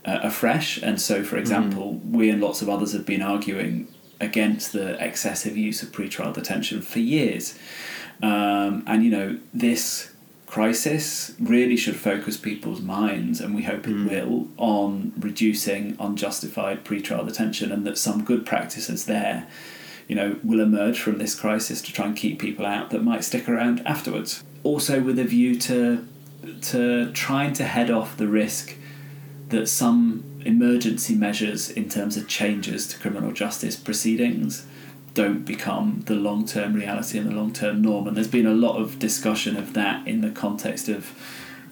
uh, 0.05 0.19
afresh. 0.23 0.81
And 0.81 0.99
so, 0.99 1.23
for 1.23 1.37
example, 1.37 1.95
we 1.95 2.29
and 2.29 2.41
lots 2.41 2.61
of 2.61 2.69
others 2.69 2.93
have 2.93 3.05
been 3.05 3.21
arguing 3.21 3.87
against 4.19 4.71
the 4.71 5.03
excessive 5.03 5.57
use 5.57 5.83
of 5.83 5.91
pretrial 5.91 6.33
detention 6.33 6.81
for 6.81 6.99
years. 6.99 7.57
Um, 8.23 8.83
and, 8.87 9.03
you 9.03 9.11
know, 9.11 9.37
this 9.53 10.11
crisis 10.55 11.35
really 11.37 11.75
should 11.75 11.97
focus 11.97 12.37
people's 12.37 12.79
minds, 12.79 13.41
and 13.41 13.53
we 13.53 13.63
hope 13.63 13.85
it 13.85 13.93
mm. 13.93 14.09
will, 14.09 14.47
on 14.55 15.11
reducing 15.19 15.97
unjustified 15.99 16.85
pretrial 16.85 17.27
detention 17.27 17.73
and 17.73 17.85
that 17.85 17.97
some 17.97 18.23
good 18.23 18.45
practices 18.45 19.03
there 19.03 19.49
you 20.07 20.15
know, 20.15 20.39
will 20.45 20.61
emerge 20.61 20.97
from 20.97 21.17
this 21.17 21.35
crisis 21.35 21.81
to 21.81 21.91
try 21.91 22.05
and 22.05 22.15
keep 22.15 22.39
people 22.39 22.65
out 22.65 22.89
that 22.91 23.03
might 23.03 23.25
stick 23.25 23.49
around 23.49 23.85
afterwards. 23.85 24.45
Also, 24.63 25.01
with 25.01 25.19
a 25.19 25.25
view 25.25 25.59
to 25.59 26.07
to 26.61 27.11
trying 27.11 27.51
to 27.51 27.65
head 27.65 27.91
off 27.91 28.15
the 28.15 28.27
risk 28.27 28.75
that 29.49 29.67
some 29.67 30.23
emergency 30.45 31.15
measures 31.15 31.69
in 31.69 31.89
terms 31.89 32.15
of 32.15 32.29
changes 32.29 32.87
to 32.87 32.97
criminal 32.97 33.33
justice 33.33 33.75
proceedings 33.75 34.65
don't 35.15 35.43
become 35.43 36.03
the 36.05 36.13
long 36.13 36.45
term 36.45 36.73
reality 36.73 37.17
and 37.17 37.27
the 37.27 37.33
long 37.33 37.51
term 37.51 37.81
norm. 37.81 38.07
And 38.07 38.15
there's 38.15 38.27
been 38.27 38.45
a 38.45 38.53
lot 38.53 38.77
of 38.77 38.99
discussion 38.99 39.57
of 39.57 39.73
that 39.73 40.07
in 40.07 40.21
the 40.21 40.29
context 40.29 40.87
of 40.87 41.11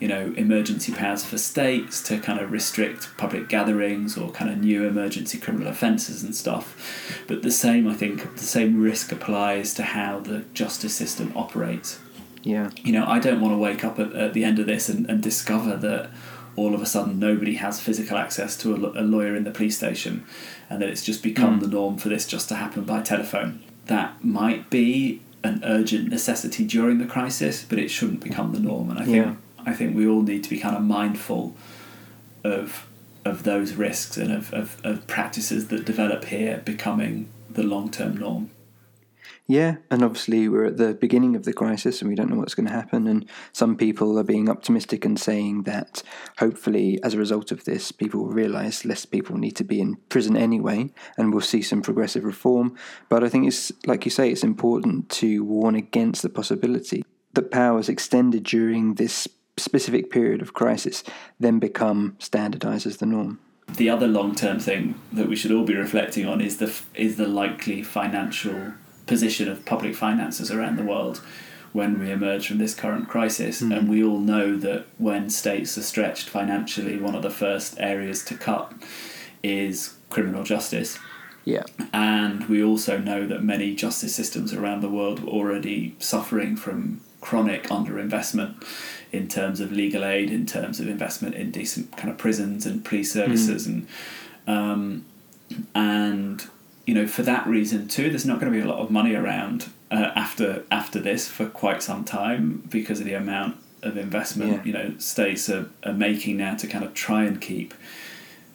you 0.00 0.08
know, 0.08 0.34
emergency 0.36 0.92
powers 0.92 1.24
for 1.24 1.38
states 1.38 2.02
to 2.02 2.18
kind 2.18 2.40
of 2.40 2.50
restrict 2.50 3.08
public 3.16 3.48
gatherings 3.48 4.18
or 4.18 4.30
kind 4.32 4.50
of 4.50 4.58
new 4.58 4.86
emergency 4.86 5.38
criminal 5.38 5.68
offences 5.68 6.22
and 6.24 6.34
stuff. 6.34 7.24
But 7.28 7.42
the 7.42 7.50
same, 7.50 7.86
I 7.86 7.94
think, 7.94 8.36
the 8.36 8.44
same 8.44 8.82
risk 8.82 9.12
applies 9.12 9.72
to 9.74 9.82
how 9.82 10.20
the 10.20 10.40
justice 10.52 10.94
system 10.94 11.32
operates. 11.36 12.00
Yeah. 12.42 12.70
You 12.82 12.92
know, 12.92 13.06
I 13.06 13.18
don't 13.20 13.40
want 13.40 13.54
to 13.54 13.58
wake 13.58 13.84
up 13.84 13.98
at, 13.98 14.12
at 14.12 14.34
the 14.34 14.44
end 14.44 14.58
of 14.58 14.66
this 14.66 14.88
and, 14.88 15.08
and 15.08 15.22
discover 15.22 15.76
that 15.76 16.10
all 16.56 16.74
of 16.74 16.82
a 16.82 16.86
sudden 16.86 17.18
nobody 17.18 17.54
has 17.54 17.80
physical 17.80 18.16
access 18.16 18.56
to 18.58 18.74
a, 18.74 19.00
a 19.00 19.04
lawyer 19.04 19.34
in 19.34 19.44
the 19.44 19.50
police 19.50 19.76
station 19.76 20.24
and 20.70 20.80
that 20.80 20.88
it's 20.88 21.04
just 21.04 21.22
become 21.22 21.54
hmm. 21.54 21.60
the 21.60 21.68
norm 21.68 21.96
for 21.96 22.08
this 22.08 22.26
just 22.26 22.48
to 22.48 22.54
happen 22.54 22.84
by 22.84 23.02
telephone. 23.02 23.62
That 23.86 24.24
might 24.24 24.70
be 24.70 25.20
an 25.42 25.60
urgent 25.64 26.08
necessity 26.08 26.64
during 26.64 26.98
the 26.98 27.06
crisis, 27.06 27.64
but 27.68 27.78
it 27.78 27.90
shouldn't 27.90 28.20
become 28.20 28.52
the 28.52 28.60
norm. 28.60 28.90
And 28.90 28.98
I 28.98 29.04
think 29.04 29.16
Yeah. 29.16 29.34
I 29.66 29.72
think 29.72 29.96
we 29.96 30.06
all 30.06 30.22
need 30.22 30.44
to 30.44 30.50
be 30.50 30.58
kind 30.58 30.76
of 30.76 30.82
mindful 30.82 31.56
of 32.42 32.86
of 33.24 33.42
those 33.44 33.72
risks 33.72 34.18
and 34.18 34.30
of, 34.30 34.52
of, 34.52 34.76
of 34.84 35.06
practices 35.06 35.68
that 35.68 35.86
develop 35.86 36.26
here 36.26 36.60
becoming 36.64 37.26
the 37.50 37.62
long 37.62 37.90
term 37.90 38.16
norm. 38.16 38.50
Yeah, 39.46 39.76
and 39.90 40.02
obviously 40.02 40.48
we're 40.48 40.64
at 40.64 40.78
the 40.78 40.94
beginning 40.94 41.36
of 41.36 41.44
the 41.44 41.52
crisis 41.52 42.00
and 42.00 42.08
we 42.08 42.14
don't 42.14 42.30
know 42.30 42.36
what's 42.36 42.54
going 42.54 42.66
to 42.66 42.72
happen. 42.72 43.06
And 43.06 43.28
some 43.52 43.76
people 43.76 44.18
are 44.18 44.24
being 44.24 44.48
optimistic 44.48 45.04
and 45.04 45.20
saying 45.20 45.64
that 45.64 46.02
hopefully, 46.38 46.98
as 47.02 47.12
a 47.12 47.18
result 47.18 47.52
of 47.52 47.64
this, 47.64 47.92
people 47.92 48.20
will 48.20 48.32
realise 48.32 48.86
less 48.86 49.04
people 49.04 49.36
need 49.36 49.56
to 49.56 49.64
be 49.64 49.80
in 49.80 49.96
prison 50.08 50.34
anyway, 50.34 50.90
and 51.18 51.30
we'll 51.30 51.42
see 51.42 51.60
some 51.60 51.82
progressive 51.82 52.24
reform. 52.24 52.74
But 53.10 53.22
I 53.22 53.28
think 53.28 53.46
it's 53.46 53.70
like 53.86 54.06
you 54.06 54.10
say, 54.10 54.30
it's 54.30 54.44
important 54.44 55.10
to 55.10 55.44
warn 55.44 55.74
against 55.74 56.22
the 56.22 56.30
possibility 56.30 57.04
that 57.34 57.50
powers 57.50 57.90
extended 57.90 58.44
during 58.44 58.94
this 58.94 59.28
specific 59.56 60.10
period 60.10 60.40
of 60.40 60.54
crisis 60.54 61.04
then 61.38 61.58
become 61.58 62.16
standardised 62.18 62.86
as 62.86 62.96
the 62.96 63.06
norm. 63.06 63.38
The 63.76 63.90
other 63.90 64.06
long 64.06 64.34
term 64.34 64.58
thing 64.58 64.94
that 65.12 65.28
we 65.28 65.36
should 65.36 65.52
all 65.52 65.64
be 65.64 65.74
reflecting 65.74 66.26
on 66.26 66.40
is 66.40 66.56
the 66.56 66.74
is 66.94 67.16
the 67.16 67.28
likely 67.28 67.82
financial 67.82 68.72
position 69.06 69.48
of 69.48 69.64
public 69.64 69.94
finances 69.94 70.50
around 70.50 70.76
the 70.76 70.84
world 70.84 71.20
when 71.72 71.98
we 71.98 72.10
emerge 72.10 72.46
from 72.46 72.58
this 72.58 72.74
current 72.74 73.08
crisis. 73.08 73.60
And 73.60 73.88
we 73.88 74.02
all 74.02 74.20
know 74.20 74.56
that 74.56 74.86
when 74.98 75.28
states 75.28 75.76
are 75.76 75.82
stretched 75.82 76.28
financially, 76.28 76.98
one 76.98 77.14
of 77.14 77.22
the 77.22 77.30
first 77.30 77.76
areas 77.80 78.24
to 78.26 78.36
cut 78.36 78.72
is 79.42 79.96
criminal 80.08 80.44
justice. 80.44 80.98
Yeah. 81.44 81.64
And 81.92 82.48
we 82.48 82.62
also 82.62 82.98
know 82.98 83.26
that 83.26 83.42
many 83.42 83.74
justice 83.74 84.14
systems 84.14 84.54
around 84.54 84.80
the 84.80 84.88
world 84.88 85.20
are 85.20 85.28
already 85.28 85.96
suffering 85.98 86.56
from 86.56 87.00
chronic 87.20 87.64
underinvestment 87.64 88.64
in 89.10 89.28
terms 89.28 89.60
of 89.60 89.72
legal 89.72 90.04
aid, 90.04 90.30
in 90.30 90.46
terms 90.46 90.78
of 90.80 90.88
investment 90.88 91.34
in 91.34 91.50
decent 91.50 91.96
kind 91.96 92.10
of 92.10 92.18
prisons 92.18 92.66
and 92.66 92.84
police 92.84 93.12
services, 93.12 93.66
and 93.66 93.86
um, 94.46 95.04
and 95.74 96.48
you 96.86 96.94
know 96.94 97.06
for 97.06 97.22
that 97.22 97.46
reason 97.46 97.88
too, 97.88 98.10
there's 98.10 98.26
not 98.26 98.40
going 98.40 98.52
to 98.52 98.58
be 98.58 98.62
a 98.64 98.68
lot 98.68 98.78
of 98.80 98.90
money 98.90 99.14
around 99.14 99.70
uh, 99.90 100.10
after 100.14 100.64
after 100.70 101.00
this 101.00 101.28
for 101.28 101.46
quite 101.46 101.82
some 101.82 102.04
time 102.04 102.62
because 102.68 103.00
of 103.00 103.06
the 103.06 103.14
amount 103.14 103.56
of 103.82 103.96
investment 103.96 104.50
Yeah. 104.52 104.64
you 104.64 104.72
know 104.72 104.94
states 104.98 105.48
are, 105.50 105.68
are 105.84 105.92
making 105.92 106.36
now 106.38 106.54
to 106.56 106.66
kind 106.66 106.84
of 106.84 106.94
try 106.94 107.24
and 107.24 107.40
keep 107.40 107.74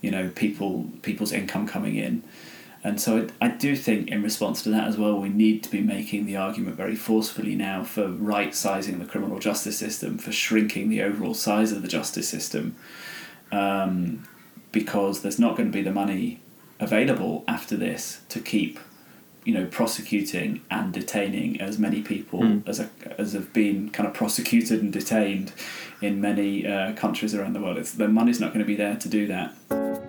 you 0.01 0.11
know 0.11 0.29
people 0.35 0.89
people's 1.01 1.31
income 1.31 1.67
coming 1.67 1.95
in. 1.95 2.23
And 2.81 3.01
so 3.01 3.27
I, 3.41 3.47
I 3.47 3.49
do 3.49 3.75
think, 3.75 4.07
in 4.07 4.23
response 4.23 4.63
to 4.63 4.69
that 4.69 4.87
as 4.87 4.97
well, 4.97 5.19
we 5.19 5.27
need 5.27 5.63
to 5.63 5.69
be 5.69 5.81
making 5.81 6.25
the 6.25 6.37
argument 6.37 6.77
very 6.77 6.95
forcefully 6.95 7.53
now 7.53 7.83
for 7.83 8.07
right 8.07 8.55
sizing 8.55 8.99
the 8.99 9.05
criminal 9.05 9.37
justice 9.37 9.77
system, 9.77 10.17
for 10.17 10.31
shrinking 10.31 10.87
the 10.87 11.01
overall 11.01 11.33
size 11.33 11.73
of 11.73 11.81
the 11.81 11.89
justice 11.89 12.29
system, 12.29 12.77
um, 13.51 14.25
because 14.71 15.21
there's 15.23 15.39
not 15.39 15.57
going 15.57 15.69
to 15.69 15.77
be 15.77 15.81
the 15.81 15.91
money 15.91 16.39
available 16.79 17.43
after 17.47 17.75
this 17.75 18.21
to 18.29 18.39
keep, 18.39 18.79
you 19.43 19.53
know, 19.53 19.65
prosecuting 19.65 20.61
and 20.69 20.93
detaining 20.93 21.59
as 21.59 21.77
many 21.77 22.01
people 22.01 22.61
as 22.65 22.79
a, 22.79 22.89
as 23.17 23.33
have 23.33 23.51
been 23.53 23.89
kind 23.89 24.07
of 24.07 24.13
prosecuted 24.13 24.81
and 24.81 24.93
detained 24.93 25.51
in 26.01 26.21
many 26.21 26.65
uh, 26.65 26.93
countries 26.93 27.35
around 27.35 27.53
the 27.53 27.61
world. 27.61 27.77
It's, 27.77 27.91
the 27.91 28.07
money's 28.07 28.39
not 28.39 28.49
going 28.53 28.59
to 28.59 28.65
be 28.65 28.75
there 28.75 28.95
to 28.95 29.09
do 29.09 29.27
that. 29.27 30.08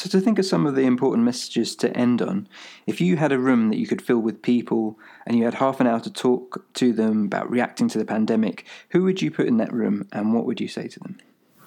So, 0.00 0.08
to 0.08 0.20
think 0.24 0.38
of 0.38 0.46
some 0.46 0.64
of 0.64 0.76
the 0.76 0.86
important 0.86 1.26
messages 1.26 1.76
to 1.76 1.94
end 1.94 2.22
on, 2.22 2.48
if 2.86 3.02
you 3.02 3.18
had 3.18 3.32
a 3.32 3.38
room 3.38 3.68
that 3.68 3.76
you 3.76 3.86
could 3.86 4.00
fill 4.00 4.20
with 4.20 4.40
people 4.40 4.98
and 5.26 5.36
you 5.36 5.44
had 5.44 5.52
half 5.52 5.78
an 5.78 5.86
hour 5.86 6.00
to 6.00 6.10
talk 6.10 6.64
to 6.72 6.94
them 6.94 7.26
about 7.26 7.50
reacting 7.50 7.86
to 7.88 7.98
the 7.98 8.06
pandemic, 8.06 8.64
who 8.92 9.02
would 9.02 9.20
you 9.20 9.30
put 9.30 9.46
in 9.46 9.58
that 9.58 9.70
room 9.70 10.08
and 10.10 10.32
what 10.32 10.46
would 10.46 10.58
you 10.58 10.68
say 10.68 10.88
to 10.88 10.98
them? 11.00 11.18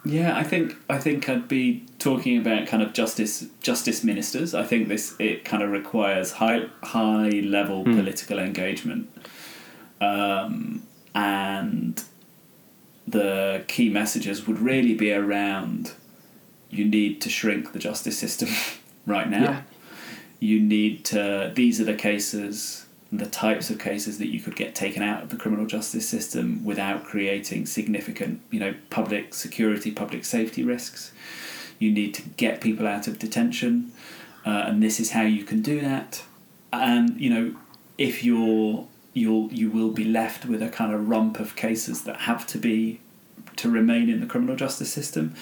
Yeah, 0.03 0.35
I 0.35 0.41
think 0.41 0.75
I 0.89 0.97
think 0.97 1.29
I'd 1.29 1.47
be 1.47 1.85
talking 1.99 2.35
about 2.39 2.65
kind 2.65 2.81
of 2.81 2.93
justice 2.93 3.45
justice 3.61 4.03
ministers. 4.03 4.55
I 4.55 4.63
think 4.63 4.87
this 4.87 5.15
it 5.19 5.45
kind 5.45 5.61
of 5.61 5.69
requires 5.69 6.31
high 6.31 6.65
high 6.81 7.29
level 7.29 7.85
mm. 7.85 7.95
political 7.95 8.39
engagement, 8.39 9.15
um, 10.01 10.81
and 11.13 12.03
the 13.07 13.63
key 13.67 13.91
messages 13.91 14.47
would 14.47 14.57
really 14.57 14.95
be 14.95 15.13
around 15.13 15.93
you 16.73 16.85
need 16.85 17.21
to 17.21 17.29
shrink 17.29 17.71
the 17.71 17.79
justice 17.79 18.17
system 18.17 18.49
right 19.05 19.29
now. 19.29 19.43
Yeah. 19.43 19.61
You 20.39 20.59
need 20.59 21.05
to, 21.05 21.51
these 21.55 21.79
are 21.79 21.85
the 21.85 21.93
cases, 21.93 22.85
the 23.11 23.27
types 23.27 23.69
of 23.69 23.79
cases 23.79 24.17
that 24.17 24.27
you 24.27 24.41
could 24.41 24.55
get 24.55 24.75
taken 24.75 25.01
out 25.01 25.23
of 25.23 25.29
the 25.29 25.37
criminal 25.37 25.65
justice 25.65 26.07
system 26.09 26.65
without 26.65 27.05
creating 27.05 27.65
significant, 27.65 28.41
you 28.51 28.59
know, 28.59 28.73
public 28.89 29.33
security, 29.33 29.91
public 29.91 30.25
safety 30.25 30.63
risks. 30.63 31.13
You 31.79 31.91
need 31.91 32.13
to 32.15 32.23
get 32.23 32.59
people 32.59 32.87
out 32.87 33.07
of 33.07 33.19
detention, 33.19 33.91
uh, 34.45 34.65
and 34.67 34.81
this 34.81 34.99
is 34.99 35.11
how 35.11 35.23
you 35.23 35.43
can 35.43 35.61
do 35.61 35.81
that. 35.81 36.23
And 36.71 37.19
you 37.19 37.29
know, 37.29 37.55
if 37.97 38.23
you're 38.23 38.87
you'll 39.13 39.51
you 39.51 39.69
will 39.69 39.91
be 39.91 40.05
left 40.05 40.45
with 40.45 40.61
a 40.61 40.69
kind 40.69 40.93
of 40.93 41.09
rump 41.09 41.39
of 41.39 41.55
cases 41.55 42.03
that 42.03 42.21
have 42.21 42.47
to 42.47 42.57
be 42.57 42.99
to 43.57 43.69
remain 43.69 44.09
in 44.09 44.19
the 44.19 44.25
criminal 44.25 44.55
justice 44.55 44.91
system 44.91 45.35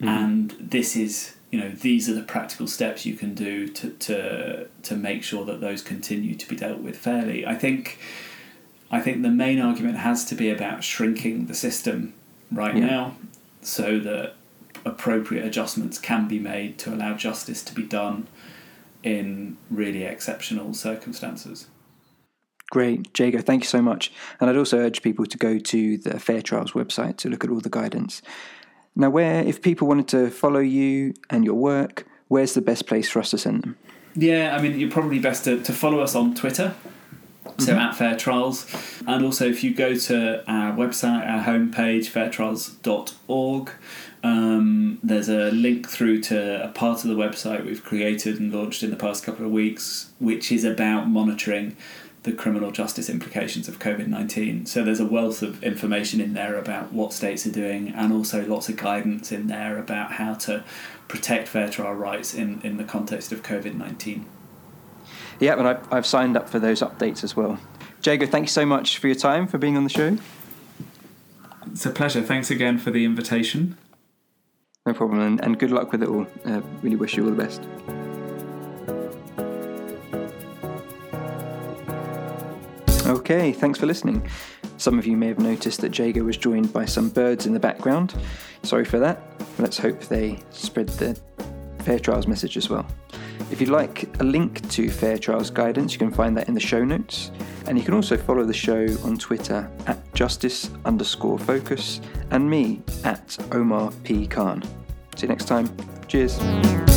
mm. 0.00 0.08
and 0.08 0.50
this 0.58 0.96
is 0.96 1.34
you 1.50 1.60
know 1.60 1.70
these 1.70 2.08
are 2.08 2.14
the 2.14 2.22
practical 2.22 2.66
steps 2.66 3.06
you 3.06 3.14
can 3.14 3.32
do 3.32 3.68
to 3.68 3.90
to 3.90 4.66
to 4.82 4.96
make 4.96 5.22
sure 5.22 5.44
that 5.44 5.60
those 5.60 5.82
continue 5.82 6.34
to 6.34 6.48
be 6.48 6.56
dealt 6.56 6.80
with 6.80 6.96
fairly 6.96 7.46
i 7.46 7.54
think 7.54 7.98
i 8.90 9.00
think 9.00 9.22
the 9.22 9.30
main 9.30 9.60
argument 9.60 9.98
has 9.98 10.24
to 10.24 10.34
be 10.34 10.50
about 10.50 10.82
shrinking 10.82 11.46
the 11.46 11.54
system 11.54 12.12
right 12.50 12.76
yeah. 12.76 12.86
now 12.86 13.16
so 13.62 13.98
that 14.00 14.34
appropriate 14.84 15.44
adjustments 15.44 15.98
can 15.98 16.26
be 16.26 16.38
made 16.38 16.76
to 16.76 16.92
allow 16.92 17.14
justice 17.14 17.62
to 17.62 17.72
be 17.72 17.84
done 17.84 18.26
in 19.02 19.56
really 19.70 20.02
exceptional 20.02 20.74
circumstances 20.74 21.68
Great, 22.70 23.16
Jago, 23.16 23.40
thank 23.40 23.62
you 23.62 23.68
so 23.68 23.80
much. 23.80 24.10
And 24.40 24.50
I'd 24.50 24.56
also 24.56 24.78
urge 24.78 25.02
people 25.02 25.26
to 25.26 25.38
go 25.38 25.58
to 25.58 25.98
the 25.98 26.18
Fair 26.18 26.42
Trials 26.42 26.72
website 26.72 27.18
to 27.18 27.28
look 27.28 27.44
at 27.44 27.50
all 27.50 27.60
the 27.60 27.68
guidance. 27.68 28.20
Now, 28.96 29.10
where, 29.10 29.42
if 29.42 29.60
people 29.60 29.88
wanted 29.88 30.08
to 30.08 30.30
follow 30.30 30.60
you 30.60 31.14
and 31.30 31.44
your 31.44 31.54
work, 31.54 32.06
where's 32.28 32.54
the 32.54 32.60
best 32.62 32.86
place 32.86 33.10
for 33.10 33.18
us 33.18 33.30
to 33.30 33.38
send 33.38 33.62
them? 33.62 33.76
Yeah, 34.14 34.56
I 34.56 34.62
mean, 34.62 34.78
you're 34.78 34.90
probably 34.90 35.18
best 35.18 35.44
to, 35.44 35.60
to 35.62 35.72
follow 35.72 36.00
us 36.00 36.14
on 36.14 36.34
Twitter. 36.34 36.74
So 37.58 37.72
mm-hmm. 37.72 37.78
at 37.78 37.94
Fair 37.94 38.16
Trials, 38.16 38.66
and 39.06 39.24
also 39.24 39.46
if 39.46 39.62
you 39.62 39.74
go 39.74 39.94
to 39.94 40.50
our 40.50 40.72
website, 40.72 41.28
our 41.28 41.44
homepage, 41.44 42.10
fairtrials.org, 42.10 43.70
um, 44.24 44.98
there's 45.04 45.28
a 45.28 45.50
link 45.52 45.88
through 45.88 46.22
to 46.22 46.64
a 46.64 46.68
part 46.68 47.04
of 47.04 47.10
the 47.10 47.14
website 47.14 47.64
we've 47.64 47.84
created 47.84 48.40
and 48.40 48.52
launched 48.52 48.82
in 48.82 48.90
the 48.90 48.96
past 48.96 49.22
couple 49.22 49.44
of 49.44 49.52
weeks, 49.52 50.10
which 50.18 50.50
is 50.50 50.64
about 50.64 51.08
monitoring 51.08 51.76
the 52.24 52.32
criminal 52.32 52.70
justice 52.70 53.08
implications 53.08 53.68
of 53.68 53.78
COVID 53.78 54.08
19. 54.08 54.66
So 54.66 54.82
there's 54.82 55.00
a 55.00 55.06
wealth 55.06 55.42
of 55.42 55.62
information 55.62 56.20
in 56.20 56.32
there 56.32 56.58
about 56.58 56.92
what 56.92 57.12
states 57.12 57.46
are 57.46 57.52
doing 57.52 57.90
and 57.90 58.12
also 58.12 58.44
lots 58.46 58.68
of 58.68 58.76
guidance 58.76 59.30
in 59.30 59.46
there 59.46 59.78
about 59.78 60.12
how 60.12 60.34
to 60.34 60.64
protect 61.06 61.48
fair 61.48 61.68
trial 61.68 61.94
rights 61.94 62.34
in, 62.34 62.60
in 62.62 62.78
the 62.78 62.84
context 62.84 63.30
of 63.30 63.42
COVID 63.42 63.74
19. 63.74 64.26
Yeah, 65.38 65.58
and 65.58 65.68
I've, 65.68 65.92
I've 65.92 66.06
signed 66.06 66.36
up 66.36 66.48
for 66.48 66.58
those 66.58 66.80
updates 66.80 67.22
as 67.22 67.36
well. 67.36 67.58
Jago, 68.02 68.26
thank 68.26 68.44
you 68.44 68.50
so 68.50 68.64
much 68.64 68.98
for 68.98 69.06
your 69.06 69.16
time, 69.16 69.46
for 69.46 69.58
being 69.58 69.76
on 69.76 69.84
the 69.84 69.90
show. 69.90 70.16
It's 71.66 71.84
a 71.84 71.90
pleasure. 71.90 72.22
Thanks 72.22 72.50
again 72.50 72.78
for 72.78 72.90
the 72.90 73.04
invitation. 73.04 73.76
No 74.86 74.94
problem, 74.94 75.20
and, 75.20 75.42
and 75.42 75.58
good 75.58 75.70
luck 75.70 75.92
with 75.92 76.02
it 76.02 76.08
all. 76.08 76.26
Uh, 76.44 76.60
really 76.82 76.96
wish 76.96 77.16
you 77.16 77.24
all 77.24 77.30
the 77.30 77.36
best. 77.36 77.62
Okay, 83.06 83.52
thanks 83.52 83.78
for 83.78 83.84
listening. 83.84 84.26
Some 84.78 84.98
of 84.98 85.06
you 85.06 85.16
may 85.16 85.28
have 85.28 85.38
noticed 85.38 85.80
that 85.82 85.96
Jago 85.98 86.22
was 86.22 86.38
joined 86.38 86.72
by 86.72 86.86
some 86.86 87.10
birds 87.10 87.46
in 87.46 87.52
the 87.52 87.60
background. 87.60 88.14
Sorry 88.62 88.84
for 88.84 88.98
that. 88.98 89.22
Let's 89.58 89.76
hope 89.76 90.00
they 90.00 90.38
spread 90.50 90.88
the 90.88 91.18
Fair 91.80 91.98
Trials 91.98 92.26
message 92.26 92.56
as 92.56 92.70
well. 92.70 92.86
If 93.50 93.60
you'd 93.60 93.68
like 93.68 94.08
a 94.20 94.24
link 94.24 94.66
to 94.70 94.88
Fair 94.88 95.18
Trials 95.18 95.50
guidance, 95.50 95.92
you 95.92 95.98
can 95.98 96.10
find 96.10 96.34
that 96.38 96.48
in 96.48 96.54
the 96.54 96.60
show 96.60 96.82
notes. 96.82 97.30
And 97.66 97.78
you 97.78 97.84
can 97.84 97.92
also 97.92 98.16
follow 98.16 98.44
the 98.44 98.54
show 98.54 98.86
on 99.04 99.18
Twitter 99.18 99.70
at 99.86 100.14
justice 100.14 100.70
underscore 100.86 101.38
focus 101.38 102.00
and 102.30 102.48
me 102.48 102.80
at 103.04 103.36
Omar 103.52 103.92
P. 104.02 104.26
Khan. 104.26 104.62
See 105.16 105.22
you 105.22 105.28
next 105.28 105.44
time. 105.44 105.68
Cheers. 106.08 106.93